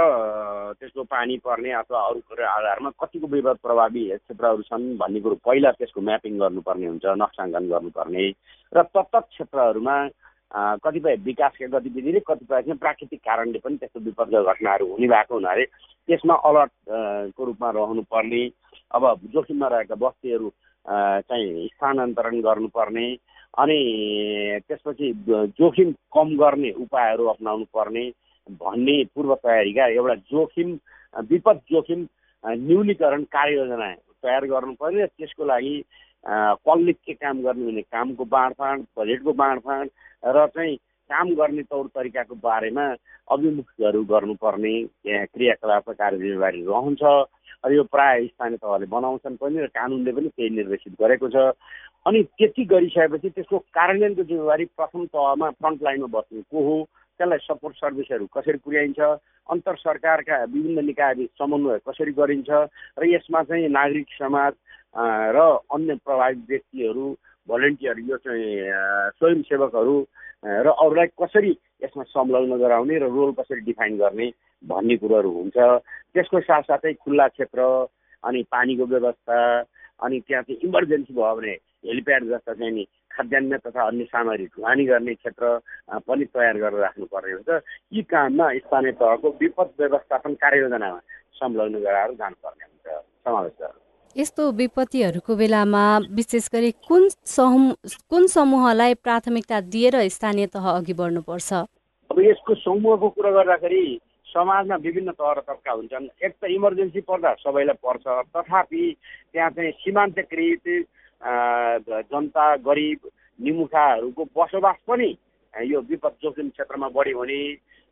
त्यसको 0.80 1.02
पानी 1.04 1.36
पर्ने 1.44 1.72
अथवा 1.84 2.00
अरू 2.00 2.20
कुरा 2.24 2.48
आधारमा 2.48 2.90
कतिको 2.96 3.26
विपद 3.28 3.58
प्रभावी 3.60 4.08
क्षेत्रहरू 4.16 4.62
छन् 4.72 4.96
भन्ने 4.96 5.20
कुरो 5.20 5.36
पहिला 5.44 5.70
त्यसको 5.76 6.00
म्यापिङ 6.00 6.38
गर्नुपर्ने 6.40 6.86
हुन्छ 6.86 7.04
नक्साङ्कन 7.20 7.68
गर्नुपर्ने। 7.68 8.24
र 8.72 8.82
तत्त 8.88 9.16
क्षेत्रहरूमा 9.36 9.96
कतिपय 10.52 11.14
विकासका 11.24 11.66
गतिविधिले 11.68 12.20
कतिपय 12.22 12.60
चाहिँ 12.60 12.78
प्राकृतिक 12.78 13.20
कारणले 13.20 13.58
पनि 13.58 13.76
त्यस्तो 13.76 14.00
विपदका 14.00 14.42
घटनाहरू 14.44 14.86
हुने 14.88 15.06
भएको 15.08 15.34
हुनाले 15.34 15.64
त्यसमा 16.08 16.34
अलर्टको 16.44 17.44
रूपमा 17.44 17.70
रहनुपर्ने 17.72 18.42
अब 18.90 19.04
जोखिममा 19.32 19.68
रहेका 19.68 19.94
बस्तीहरू 19.96 20.50
चाहिँ 20.86 21.66
स्थानान्तरण 21.68 22.40
गर्नुपर्ने 22.40 23.06
अनि 23.54 23.78
त्यसपछि 24.60 25.12
जोखिम 25.54 25.92
कम 26.14 26.36
गर्ने 26.36 26.70
उपायहरू 26.78 27.26
अप्नाउनु 27.26 27.64
पर्ने 27.74 28.04
भन्ने 28.60 29.02
पूर्व 29.14 29.34
तयारीका 29.36 29.86
एउटा 29.88 30.14
जोखिम 30.30 30.78
विपद 31.24 31.60
जोखिम 31.70 32.06
न्यूनीकरण 32.44 33.22
कार्ययोजना 33.30 33.92
तयार 34.22 34.46
गर्नु 34.46 34.72
पर्यो 34.74 35.06
त्यसको 35.08 35.44
लागि 35.44 35.76
कसले 36.24 36.92
के 36.94 37.14
काम 37.14 37.42
गर्ने 37.42 37.64
भने 37.64 37.82
कामको 37.84 38.24
बाँडफाँड 38.26 38.84
बजेटको 38.98 39.32
बाँडफाँड 39.34 39.90
र 40.26 40.46
चाहिँ 40.56 40.76
काम 41.10 41.34
गर्ने 41.36 41.62
तौर 41.62 41.86
तरिकाको 41.94 42.34
बारेमा 42.40 42.84
अभिमुखहरू 43.32 44.04
गर्नुपर्ने 44.04 44.74
क्रियाकलाप 45.04 45.90
कार्यजिम्मेवारी 45.90 46.62
रहन्छ 46.64 47.02
र 47.64 47.72
यो 47.72 47.82
प्राय 47.92 48.26
स्थानीय 48.26 48.56
तहले 48.56 48.86
बनाउँछन् 48.86 49.36
पनि 49.36 49.60
र 49.62 49.66
कानुनले 49.72 50.12
पनि 50.12 50.28
त्यही 50.28 50.50
निर्देशित 50.56 50.92
गरेको 51.00 51.28
छ। 51.28 51.52
अनि 52.06 52.22
त्यति 52.36 52.64
गरिसकेपछि 52.72 53.28
त्यसको 53.30 53.58
कार्यान्वयनको 53.72 54.22
जिम्मेवारी 54.22 54.64
प्रथम 54.76 55.06
तहमा 55.12 55.50
फ्रन्ट 55.60 55.82
लाइनमा 55.82 56.08
बस्ने 56.12 56.42
को 56.52 56.60
हो? 56.64 56.76
त्यसलाई 57.20 57.38
सपोर्ट 57.48 57.74
सर्भिसहरू 57.76 58.26
कसरी 58.36 58.58
पुर्याइन्छ? 58.64 59.00
अन्तर 59.48 59.74
सरकारका 59.76 60.36
विभिन्न 60.44 60.84
निकायबिच 60.84 61.30
समन्वय 61.40 61.78
कसरी 61.88 62.12
गरिन्छ? 62.12 62.50
र 62.98 63.02
यसमा 63.08 63.42
चाहिँ 63.48 63.68
नागरिक 63.68 64.08
समाज 64.18 64.52
र 65.36 65.38
अन्य 65.72 65.94
प्रभावित 66.04 66.44
व्यक्तिहरू 66.48 67.06
भलिन्टियर 67.48 67.98
यो 68.10 68.16
चाहिँ 68.16 68.48
स्वयंसेवकहरू 69.18 69.96
र 70.44 70.68
अरूलाई 70.68 71.06
कसरी 71.20 71.50
यसमा 71.84 72.02
संलग्न 72.12 72.56
गराउने 72.58 72.98
र 72.98 73.08
रोल 73.08 73.32
कसरी 73.38 73.60
डिफाइन 73.68 73.96
गर्ने 73.98 74.28
भन्ने 74.64 74.96
कुरोहरू 74.96 75.30
हुन्छ। 75.30 75.56
त्यसको 76.12 76.40
साथसाथै 76.40 76.92
खुल्ला 77.04 77.28
क्षेत्र 77.28 77.60
अनि 78.24 78.42
पानीको 78.52 78.84
व्यवस्था 78.86 79.38
अनि 80.04 80.20
त्यहाँ 80.26 80.42
चाहिँ 80.42 80.60
इमर्जेन्सी 80.68 81.12
भयो 81.14 81.34
भने 81.36 81.52
हेलिप्याड 81.84 82.24
जस्ता 82.24 82.52
चाहिँ 82.54 82.72
नि 82.72 82.84
खाद्यान्न 83.12 83.56
तथा 83.64 83.82
अन्य 83.88 84.04
सामग्री 84.04 84.46
ढुवानी 84.56 84.84
गर्ने 84.84 85.14
क्षेत्र 85.14 85.44
पनि 86.08 86.24
तयार 86.34 86.56
गरेर 86.58 86.80
राख्नुपर्ने 86.80 87.32
हुन्छ। 87.32 87.50
यी 87.94 88.02
काममा 88.02 88.46
स्थानीय 88.64 88.92
तहको 89.00 89.28
विपद 89.40 89.68
व्यवस्थापन 89.80 90.34
कार्ययोजनामा 90.34 91.00
संलग्न 91.38 91.80
गराएर 91.84 92.12
जानुपर्ने 92.20 92.64
हुन्छ। 92.64 92.86
समावेश 93.24 93.83
यस्तो 94.16 94.50
विपत्तिहरूको 94.58 95.34
बेलामा 95.36 95.84
विशेष 96.14 96.48
गरी 96.54 96.70
कुन 96.86 97.08
समूह 97.26 97.94
कुन 98.10 98.26
समूहलाई 98.30 98.94
प्राथमिकता 99.02 99.60
दिएर 99.74 99.96
स्थानीय 100.08 100.46
तह 100.54 100.68
अघि 100.70 100.94
बढ्नुपर्छ? 100.94 101.52
अब 102.10 102.20
यसको 102.22 102.54
समूहको 102.54 103.08
कुरा 103.10 103.30
गर्दाखेरि 103.30 103.82
समाजमा 104.26 104.76
विभिन्न 104.86 105.10
तह 105.18 105.32
र 105.34 105.42
हुन्छन्। 105.66 106.06
एक 106.22 106.32
त 106.38 106.44
इमर्जेन्सी 106.46 107.00
पर्दा 107.10 107.34
सबैलाई 107.42 107.78
पर्छ। 107.82 108.06
तथापि 108.30 108.84
त्यहाँ 109.32 109.50
चाहिँ 109.50 109.72
सीमान्तकृत 109.82 110.64
जनता 112.14 112.46
गरिब 112.62 113.00
निमुखाहरूको 113.38 114.24
बसोबास 114.30 114.78
पनि 114.86 115.10
यो 115.54 115.80
विपद 115.90 116.14
जोखिम 116.22 116.48
क्षेत्रमा 116.54 116.88
बढी 116.94 117.12
हुने 117.18 117.42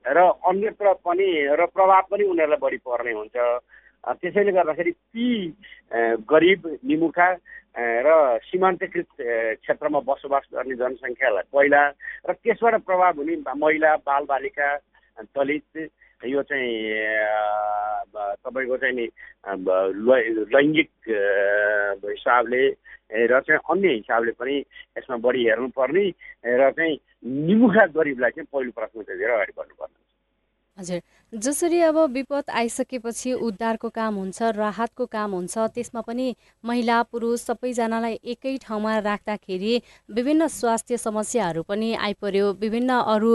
र 0.07 0.19
अन्यत्र 0.47 0.93
पनि 1.03 1.29
र 1.59 1.67
प्रभाव 1.67 2.03
पनि 2.11 2.25
उनीहरूलाई 2.31 2.63
बढी 2.63 2.79
पर्ने 2.87 3.13
हुन्छ। 3.13 3.37
त्यसैले 4.05 4.53
गर्दाखेरि 4.53 4.91
ती 4.91 5.27
गरिब 6.27 6.67
निमुखा 6.85 7.29
र 8.03 8.39
सीमान्तकृत 8.43 9.07
क्षेत्रमा 9.59 10.01
बसोबास 10.03 10.49
गर्ने 10.53 10.75
जनसङ्ख्यालाई 10.77 11.47
पहिला 11.49 11.83
र 12.29 12.33
त्यसबाट 12.35 12.83
प्रभाव 12.83 13.17
हुने 13.17 13.37
महिला 13.57 13.95
बालबालिका 14.03 14.69
दलित 15.33 15.89
यो 16.21 16.43
चाहिँ 16.45 16.73
तपाईँको 18.45 18.77
चाहिँ 18.77 18.95
नि 18.95 19.07
लैङ्गिक 20.51 20.91
हिसाबले 22.05 22.63
र 23.27 23.41
चाहिँ 23.41 23.61
अन्य 23.71 23.89
हिसाबले 23.95 24.33
पनि 24.35 24.59
यसमा 24.99 25.17
बढी 25.19 25.45
हेर्नुपर्ने 25.45 26.07
र 26.59 26.71
चाहिँ 26.73 26.99
निमुखा 27.43 27.87
गरिबलाई 27.93 28.31
चाहिँ 28.33 28.49
पहिलो 28.53 28.71
प्राथमिकता 28.71 29.15
दिएर 29.15 29.31
अगाडि 29.31 29.53
बढ्नुपर्ने 29.57 30.12
हजुर। 30.79 31.01
जसरी 31.33 31.81
अब 31.81 31.99
विपद 32.13 32.51
आइसकेपछि 32.51 33.33
उद्धारको 33.33 33.89
काम 33.89 34.15
हुन्छ 34.15 34.43
राहतको 34.57 35.05
काम 35.07 35.31
हुन्छ 35.33 35.59
त्यसमा 35.75 36.01
पनि 36.01 36.27
महिला 36.65 37.03
पुरुष 37.13 37.41
सबैजनालाई 37.41 38.19
एकै 38.33 38.57
ठाउँमा 38.63 38.99
राख्दाखेरि 38.99 39.75
विभिन्न 40.17 40.47
स्वास्थ्य 40.49 40.97
समस्याहरू 40.97 41.63
पनि 41.69 41.93
आइपर्यो 41.95 42.53
विभिन्न 42.61 42.91
अरू 43.15 43.33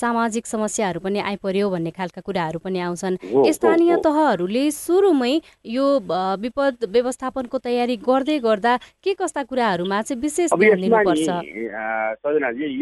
सामाजिक 0.00 0.46
समस्याहरू 0.46 1.00
पनि 1.00 1.18
आइपर्यो 1.20 1.70
भन्ने 1.70 1.90
खालका 1.92 2.20
कुराहरू 2.20 2.58
पनि 2.64 2.78
आउँछन्। 2.80 3.16
स्थानीय 3.52 3.96
तहहरूले 4.04 4.64
सुरुमै 4.70 5.34
यो 5.76 5.86
विपद 6.40 6.84
व्यवस्थापनको 6.88 7.58
तयारी 7.58 7.96
गर्दै 8.08 8.38
गर्दा 8.40 8.76
के 9.04 9.14
कस्ता 9.20 9.42
कुराहरूमा 9.44 10.02
चाहिँ 10.02 10.20
विशेष 10.20 10.50
ध्यान 10.52 10.80
दिनुपर्छ? 10.80 11.28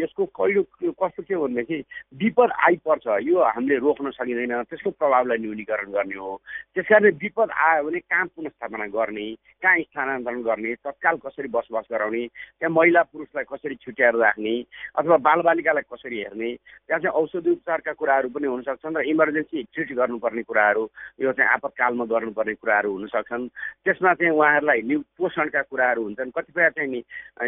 यसको 0.00 0.26
कस्तो 0.26 1.22
के 1.22 1.37
भनेदेखि 1.37 1.79
विपद 2.22 2.50
आइपर्छ। 2.66 3.07
यो 3.22 3.42
हामीले 3.42 3.79
रोक्न 3.80 4.10
सकिँदैन 4.12 4.62
त्यसको 4.70 4.90
प्रभावलाई 5.00 5.38
न्यूनीकरण 5.38 5.90
गर्ने 5.92 6.16
हो। 6.16 6.30
त्यस 6.74 6.86
कारणले 6.88 7.10
विपद 7.22 7.50
आयो 7.50 7.82
भने 7.84 7.98
कहाँ 8.00 8.26
पुनस्थापना 8.36 8.86
गर्ने 8.96 9.26
कहाँ 9.62 9.78
स्थानान्तरण 9.80 10.42
गर्ने 10.42 10.74
तत्काल 10.84 11.16
कसरी 11.24 11.48
बसोबास 11.48 11.86
गराउने 11.92 12.26
त्यहाँ 12.26 12.72
महिला 12.74 13.02
पुरुषलाई 13.12 13.44
कसरी 13.52 13.74
छुट्याएर 13.82 14.14
राख्ने 14.16 14.54
अथवा 14.98 15.16
बालबालिकालाई 15.26 15.84
कसरी 15.92 16.18
हेर्ने 16.18 16.50
त्यहाँ 16.54 17.00
चाहिँ 17.00 17.14
औषधि 17.20 17.50
उपचारका 17.50 17.92
कुराहरू 17.92 18.28
पनि 18.34 18.46
हुन 18.46 18.62
सक्छन् 18.68 18.96
र 18.96 19.02
इमर्जेन्सी 19.10 19.62
ट्रिट 19.72 19.92
गर्नुपर्ने 19.96 20.42
कुराहरू 20.42 20.82
यो 21.20 21.32
चाहिँ 21.32 21.50
आपतकालमा 21.50 22.04
गर्नुपर्ने 22.04 22.54
कुराहरू 22.54 22.92
हुन 22.92 23.06
सक्छन् 23.14 23.48
त्यसमा 23.84 24.14
चाहिँ 24.14 24.32
उहाँहरूलाई 24.32 24.80
नि 24.82 24.96
पोषणका 25.18 25.62
कुराहरू 25.70 26.02
हुन्छन् 26.04 26.34
कतिपय 26.36 26.70
चाहिँ 26.76 26.90
नि 26.90 27.00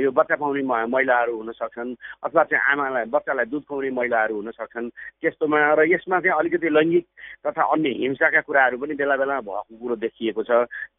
यो 0.03 0.11
बच्चा 0.11 0.37
पाउने 0.37 0.63
महिलाहरू 0.63 1.37
हुन 1.37 1.53
सक्छन् 1.53 1.95
अथवा 2.25 2.43
चाहिँ 2.45 2.65
आमालाई 2.73 3.05
बच्चालाई 3.13 3.47
दुध 3.53 3.65
खुवाउने 3.69 3.91
महिलाहरू 3.91 4.35
हुन 4.37 4.51
सक्छन् 4.51 4.91
त्यस्तोमा। 5.21 5.59
र 5.75 5.81
यसमा 5.89 6.19
चाहिँ 6.23 6.39
अलिकति 6.39 6.69
लैङ्गिक 6.69 7.07
तथा 7.47 7.63
अन्य 7.73 7.91
हिंसाका 7.99 8.41
कुराहरू 8.41 8.79
पनि 8.79 8.95
बेला 8.95 9.17
बेलामा 9.17 9.41
भएको 9.43 9.79
कुरो 9.79 9.97
देखिएको 9.97 10.43
छ। 10.43 10.51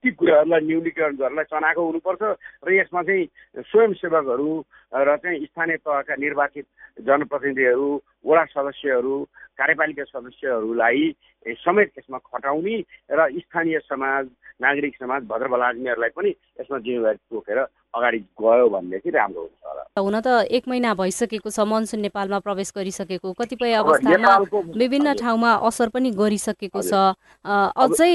ती 0.04 0.12
कुराहरूलाई 0.12 0.62
न्यूनीकरण 0.62 1.16
गर्नलाई 1.16 1.46
चनाएको 1.46 1.82
हुनुपर्छ 1.82 2.22
र 2.64 2.74
यसमा 2.74 3.02
चाहिँ 3.04 3.26
स्वयंसेवकहरू 3.64 4.50
र 4.94 5.18
चाहिँ 5.18 5.46
स्थानीय 5.46 5.78
तहका 5.78 6.16
निर्वाचित 6.16 6.66
जनप्रतिनिधिहरू 7.02 7.88
वडा 8.26 8.44
सदस्यहरू 8.46 9.16
कार्यपालिका 9.58 10.04
सदस्यहरूलाई 10.04 11.02
समेत 11.46 11.92
यसमा 11.98 12.18
खटाउने 12.20 12.76
र 13.12 13.30
स्थानीय 13.40 13.80
समाज 13.84 14.26
नागरिक 14.62 14.96
समाज 14.96 15.22
भद्रबलाग्नेहरूलाई 15.24 16.10
पनि 16.10 16.30
यसमा 16.60 16.78
जिम्मेवारी 16.80 17.18
तोकेर 17.30 17.60
अगाडि 17.96 18.20
गयो 18.42 18.70
भनेदेखि 18.70 19.10
राम्रो 19.10 19.42
हुन्छ 19.42 19.62
होला। 19.66 19.84
हुन 20.00 20.20
त 20.20 20.28
एक 20.50 20.68
महिना 20.68 20.94
भइसकेको 20.98 21.50
छ 21.50 21.60
मनसुन 21.70 22.00
नेपालमा 22.02 22.40
प्रवेश 22.42 22.74
गरिसकेको 22.76 23.34
कतिपय 23.40 23.74
अवस्थामा 23.80 24.34
विभिन्न 24.82 25.14
ठाउँमा 25.22 25.52
असर 25.70 25.90
पनि 25.94 26.12
गरिसकेको 26.18 26.82
छ। 26.82 26.94
अझै 27.46 28.14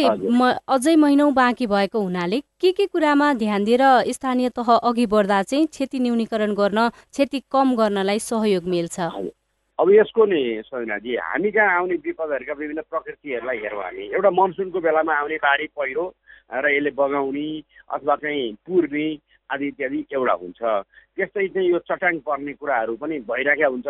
अझै 0.66 0.94
महिनौ 0.98 1.30
बाँकी 1.30 1.66
भएको 1.66 1.98
हुनाले 2.00 2.40
के 2.60 2.72
के 2.74 2.86
कुरामा 2.90 3.32
ध्यान 3.38 3.64
दिएर 3.64 3.84
स्थानीय 4.10 4.48
तह 4.58 4.74
अघि 4.74 5.06
बढ्दा 5.06 5.42
चाहिँ 5.42 5.66
क्षति 5.68 5.98
न्यूनीकरण 6.00 6.54
गर्न 6.54 6.88
क्षति 6.90 7.42
कम 7.46 7.74
गर्नलाई 7.76 8.18
सहयोग 8.18 8.64
मिल्छ? 8.66 8.98
अब 9.78 9.90
यसको 9.94 10.24
नि 10.26 10.42
सजनाजी 10.66 11.16
हामी 11.22 11.50
कहाँ 11.54 11.76
आउने 11.78 11.94
विपदहरूका 12.02 12.54
विभिन्न 12.58 12.82
प्रकृतिहरूलाई 12.90 13.58
हेरौँ 13.62 13.82
हामी। 13.82 14.04
एउटा 14.10 14.30
मनसुनको 14.34 14.80
बेलामा 14.82 15.14
आउने 15.14 15.36
बाढी 15.38 15.66
पहिरो 15.78 16.04
र 16.50 16.66
यसले 16.66 16.90
बगाउने 16.98 17.48
अथवा 17.94 18.14
चाहिँ 18.18 18.52
पुर्ने 18.66 19.06
आदि 19.50 19.66
इत्यादि 19.68 19.98
एउटा 20.12 20.32
हुन्छ। 20.32 20.60
त्यस्तै 21.16 21.46
चाहिँ 21.48 21.68
यो 21.70 21.78
चट्याङ 21.88 22.18
पर्ने 22.26 22.52
कुराहरू 22.60 22.94
पनि 23.00 23.18
भइरहेका 23.24 23.68
हुन्छ। 23.68 23.88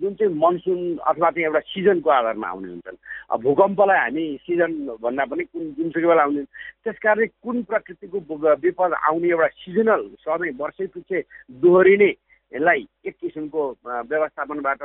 जुन 0.00 0.14
चाहिँ 0.14 0.34
मनसुन 0.34 0.80
अथवा 1.02 1.30
चाहिँ 1.30 1.46
एउटा 1.46 1.60
सिजनको 1.60 2.10
आधारमा 2.10 2.48
आउने 2.48 2.68
हुन्छन्। 2.70 2.98
भूकम्पलाई 3.42 3.98
हामी 3.98 4.24
सिजन 4.46 4.72
भन्दा 5.02 5.24
पनि 5.24 5.44
कुन 5.50 5.64
जुनसुकै 5.76 6.06
बेला 6.06 6.22
आउने 6.22 6.42
त्यस 6.84 6.98
कारणले 7.02 7.26
कुन 7.26 7.62
प्रकृतिको 7.68 8.18
विपद 8.64 8.92
आउने 9.10 9.28
एउटा 9.28 9.48
सिजनल 9.60 10.02
सधैँ 10.22 10.56
वर्षै 10.56 10.86
पछि 10.94 11.18
दोहोरिने 11.58 12.10
यसलाई 12.52 12.86
एक 13.06 13.14
किसिमको 13.20 13.62
व्यवस्थापनबाट 14.10 14.82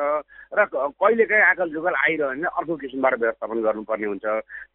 र 0.53 0.65
कहिलेकाहीँ 0.69 1.43
आकल 1.43 1.69
जुगल 1.73 1.95
आइरह्यो 1.97 2.29
भने 2.29 2.47
अर्को 2.47 2.75
किसिमबाट 2.77 3.13
व्यवस्थापन 3.19 3.61
गर्नुपर्ने 3.65 4.07
हुन्छ। 4.07 4.25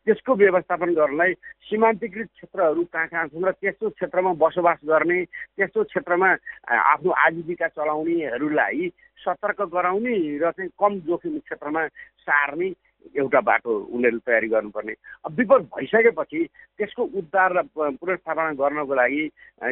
त्यसको 0.04 0.34
व्यवस्थापन 0.34 0.94
गर्नलाई 0.94 1.32
सीमान्तकृत 1.70 2.28
क्षेत्रहरू 2.34 2.84
कहाँ 2.90 3.06
कहाँ 3.06 3.26
छन् 3.30 3.46
र 3.46 3.52
त्यस्तो 3.62 3.88
क्षेत्रमा 3.94 4.32
बसोबास 4.42 4.78
गर्ने 4.84 5.18
त्यस्तो 5.24 5.84
क्षेत्रमा 5.86 6.28
आफ्नो 6.66 7.10
आजीविका 7.26 7.68
चलाउनेहरूलाई 7.78 8.88
सतर्क 9.22 9.60
गराउने 9.70 10.16
र 10.42 10.50
चाहिँ 10.50 10.70
कम 10.74 10.92
जोखिम 11.06 11.38
क्षेत्रमा 11.46 11.86
सार्ने 12.26 12.70
एउटा 13.16 13.40
बाटो 13.40 13.72
उनीहरूले 13.94 14.24
तयारी 14.26 14.48
गर्नुपर्ने। 14.48 14.94
अब 15.24 15.32
विपद 15.38 15.62
भइसकेपछि 15.74 16.44
त्यसको 16.78 17.02
उद्धार 17.18 17.50
र 17.52 17.62
पुनर्स्थापना 17.76 18.52
गर्नको 18.60 18.94
लागि 18.94 19.24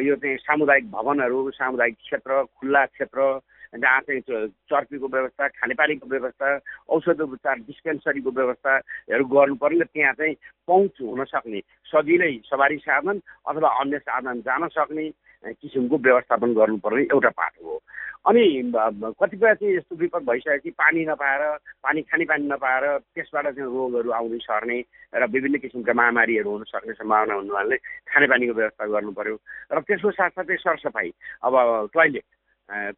यो 0.07 0.15
चाहिँ 0.15 0.37
सामुदायिक 0.37 0.91
भवनहरू 0.91 1.49
सामुदायिक 1.51 1.95
क्षेत्र 1.97 2.43
खुल्ला 2.59 2.85
क्षेत्र 2.85 3.39
जहाँ 3.69 4.01
चाहिँ 4.01 4.21
चर्पीको 4.65 5.07
व्यवस्था 5.07 5.47
खानेपानीको 5.47 6.07
व्यवस्था 6.09 6.47
औषध 6.89 7.21
उपचार 7.21 7.57
डिस्पेन्सरीको 7.69 8.31
व्यवस्थाहरू 8.31 9.25
गर्नुपर्ने 9.25 9.85
त्यहाँ 9.85 10.13
चाहिँ 10.13 10.35
पहुँच 10.67 11.01
हुन 11.01 11.23
सक्ने। 11.29 11.59
सजिलै 11.85 12.33
सवारी 12.49 12.77
साधन 12.81 13.21
अथवा 13.45 13.69
अन्य 13.79 13.97
साधन 13.99 14.41
जान 14.41 14.67
सक्ने। 14.73 15.09
किसिमको 15.45 15.97
व्यवस्थापन 15.97 16.53
गर्नुपर्ने 16.53 17.01
एउटा 17.11 17.29
पाटो 17.29 17.65
हो। 17.65 17.79
अनि 18.27 18.71
कतिपय 18.75 19.53
चाहिँ 19.55 19.75
यस्तो 19.75 19.95
विपद 19.95 20.23
भइसकेपछि 20.29 20.69
पानी 20.75 21.05
नपाएर 21.05 21.41
पानी 21.83 22.01
खानेपानी 22.01 22.47
नपाएर 22.47 22.85
त्यसबाट 23.15 23.45
चाहिँ 23.47 23.71
रोगहरू 23.71 24.11
आउँदै 24.11 24.37
सर्ने 24.43 24.79
र 25.15 25.27
विभिन्न 25.31 25.57
किसिमका 25.57 25.93
महामारीहरू 25.93 26.51
हुन 26.51 26.63
सक्ने 26.67 26.93
सम्भावना 26.93 27.33
हुनाले 27.33 27.77
खानेपानीको 28.11 28.53
व्यवस्था 28.53 28.85
गर्नु 28.85 29.11
पर्यो 29.15 29.35
र 29.71 29.79
त्यसको 29.79 30.11
साथसाथै 30.11 30.55
सरसफाइ 30.59 31.11
अब 31.43 31.55
टोइलेट 31.93 32.27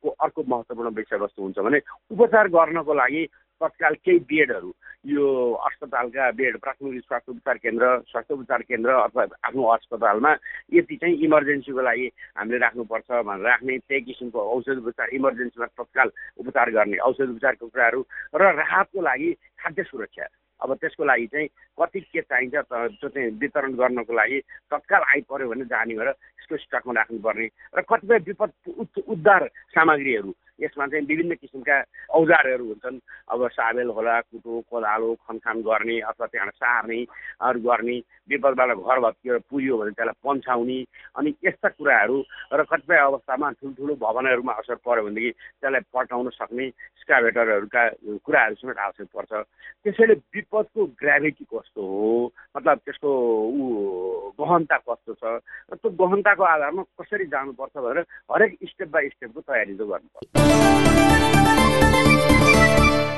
को 0.02 0.10
अर्को 0.10 0.44
महत्त्वपूर्ण 0.44 0.90
विषयवस्तु 0.98 1.42
हुन्छ 1.42 1.60
भने 1.60 1.80
उपचार 2.12 2.48
गर्नको 2.50 2.94
लागि 2.94 3.24
तत्काल 3.62 3.94
केही 4.06 4.20
बेडहरू 4.30 4.72
यो 5.06 5.26
अस्पतालका 5.68 6.30
बेड 6.40 6.58
प्राथमिक 6.60 7.04
स्वास्थ्य 7.04 7.32
उपचार 7.32 7.58
केन्द्र 7.58 7.86
स्वास्थ्य 8.10 8.34
उपचार 8.34 8.62
केन्द्र 8.62 8.92
अथवा 9.02 9.26
आफ्नो 9.44 9.64
अस्पतालमा 9.76 10.36
यति 10.74 10.96
चाहिँ 10.96 11.16
इमर्जेन्सीको 11.26 11.82
लागि 11.82 12.08
हामीले 12.38 12.58
राख्नुपर्छ 12.66 13.10
भनेर 13.30 13.48
राख्ने 13.48 13.78
त्यही 13.78 14.02
किसिमको 14.02 14.40
औषध 14.56 14.78
उपचार 14.86 15.10
इमर्जेन्सीमा 15.14 15.66
तत्काल 15.78 16.12
उपचार 16.38 16.72
गर्ने 16.72 16.98
औषध 17.10 17.30
उपचारको 17.30 17.68
कुराहरू 17.68 18.06
र 18.36 18.54
राहतको 18.62 19.02
लागि 19.02 19.34
खाद्य 19.62 19.84
सुरक्षा। 19.84 20.28
अब 20.62 20.74
त्यसको 20.78 21.04
लागि 21.06 21.26
चाहिँ 21.28 21.48
कति 21.78 22.00
के 22.14 22.22
चाहिन्छ 22.22 22.56
त्यो 22.70 23.10
चाहिँ 23.10 23.30
वितरण 23.42 23.74
गर्नको 23.74 24.14
लागि 24.14 24.40
तत्काल 24.70 25.02
आइपऱ्यो 25.14 25.50
भने 25.50 25.66
जाने 25.66 25.96
भएर 25.98 26.10
यसको 26.10 26.58
स्टकमा 26.58 26.94
राख्नुपर्ने। 26.94 27.48
र 27.78 27.82
कतिपय 27.82 28.18
विपद 28.30 28.52
उद्धार 29.10 29.48
सामग्रीहरू 29.74 30.32
यसमा 30.62 30.88
चाहिँ 30.88 31.06
विभिन्न 31.06 31.36
किसिमका 31.42 31.78
औजारहरू 32.14 32.66
हुन्छन्। 32.68 33.00
अब 33.32 33.48
साबेल 33.52 33.90
होला 33.98 34.20
कुटो 34.22 34.60
कोदालो 34.70 35.14
खनखान 35.28 35.62
गर्ने 35.62 36.00
अथवा 36.10 36.26
त्यहाँबाट 36.28 36.56
सार्ने 36.56 37.00
अरू 37.42 37.60
गर्ने 37.62 37.98
विपदबाट 38.30 38.70
घर 38.78 39.00
भत्किएर 39.00 39.38
पुग्यो 39.50 39.78
भने 39.78 39.92
त्यसलाई 39.92 40.20
पन्छाउने 40.24 40.80
अनि 41.18 41.30
यस्ता 41.46 41.70
कुराहरू 41.70 42.18
र 42.54 42.64
कतिपय 42.64 42.98
अवस्थामा 42.98 43.52
ठुल्ठुलो 43.60 43.96
भवनहरूमा 44.02 44.54
असर 44.62 44.76
पऱ्यो 44.86 45.04
भनेदेखि 45.06 45.32
त्यसलाई 45.32 45.82
पटाउन 45.94 46.30
सक्ने 46.38 46.70
स्काभेटरहरूका 47.02 47.84
कुराहरू 48.26 48.56
समेत 48.56 48.78
आवश्यक 48.78 49.08
पर्छ। 49.16 49.32
त्यसैले 49.84 50.14
विपदको 50.14 50.86
ग्राभिटी 51.02 51.46
कस्तो 51.50 51.82
हो? 51.82 52.32
मतलब 52.58 52.78
त्यसको 52.86 53.10
ऊ 53.50 53.64
गहनता 54.40 54.78
कस्तो 54.78 55.14
छ? 55.14 55.24
त्यो 55.74 55.90
गहनताको 55.90 56.44
आधारमा 56.44 56.84
कसरी 57.02 57.26
जानुपर्छ 57.34 57.76
भनेर 57.78 58.06
हरेक 58.32 58.58
स्टेप 58.70 58.90
बाई 58.92 59.10
स्टेपको 59.10 59.42
तयारी 59.42 59.76
चाहिँ 59.76 59.90
गर्नुपर्छ। 59.92 60.51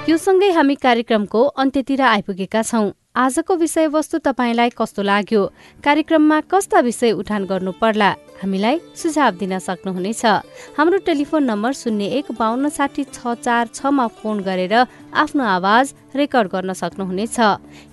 यो 0.09 0.17
सँगै 0.17 0.49
हामी 0.57 0.75
कार्यक्रमको 0.81 1.41
अन्त्यतिर 1.63 2.01
आइपुगेका 2.07 2.61
छौं। 2.71 2.89
आजको 3.15 3.55
विषयवस्तु 3.55 4.17
तपाईँलाई 4.25 4.69
कस्तो 4.73 5.01
लाग्यो? 5.05 5.41
कार्यक्रममा 5.85 6.39
कस्ता 6.49 6.79
विषय 6.81 7.11
उठान 7.13 7.45
गर्नु 7.45 7.71
पर्ला? 7.77 8.09
हामीलाई 8.41 8.79
सुझाव 8.97 9.37
दिन 9.37 9.53
सक्नुहुनेछ। 9.61 10.25
हाम्रो 10.73 10.97
टेलिफोन 11.05 11.43
नम्बर 11.45 11.71
शून्य 11.77 12.05
एक 12.17 12.31
बान्न 12.33 12.69
साठी 12.73 13.03
छ 13.13 13.37
चार 13.37 13.69
छमा 13.69 14.07
फोन 14.17 14.41
गरेर 14.41 14.73
आफ्नो 15.13 15.43
आवाज 15.45 15.93
रेकर्ड 16.15 16.47
गर्न 16.49 16.73
सक्नुहुनेछ। 16.73 17.37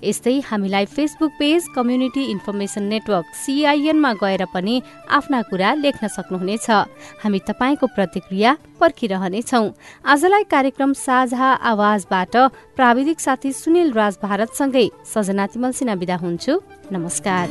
यस्तै 0.01 0.39
हामीलाई 0.49 0.85
Facebook 0.89 1.31
page 1.37 1.69
community 1.77 2.23
information 2.25 2.83
network 2.89 3.25
सिआइएनमा 3.45 4.13
गएर 4.17 4.45
पनि 4.49 4.81
आफ्ना 5.05 5.41
कुरा 5.53 5.73
लेख्न 5.85 6.07
सक्नुहुनेछ। 6.17 6.69
हामी 7.21 7.39
तपाईँको 7.45 7.87
प्रतिक्रिया 7.95 8.57
पर्खिरहनेछौ। 8.81 9.63
आजलाई 10.03 10.43
कार्यक्रम 10.49 10.93
साझा 10.97 11.47
आवाजबाट 11.61 12.35
प्राविधिक 12.81 13.19
साथी 13.19 13.51
सुनिल 13.53 13.91
राज 13.93 14.17
भारतसँगै 14.23 14.85
सजना 15.05 15.45
तिमल 15.47 15.71
सिना 15.71 15.93
विदा 15.93 16.15
हुन्छु। 16.17 16.53
नमस्कार। 16.91 17.49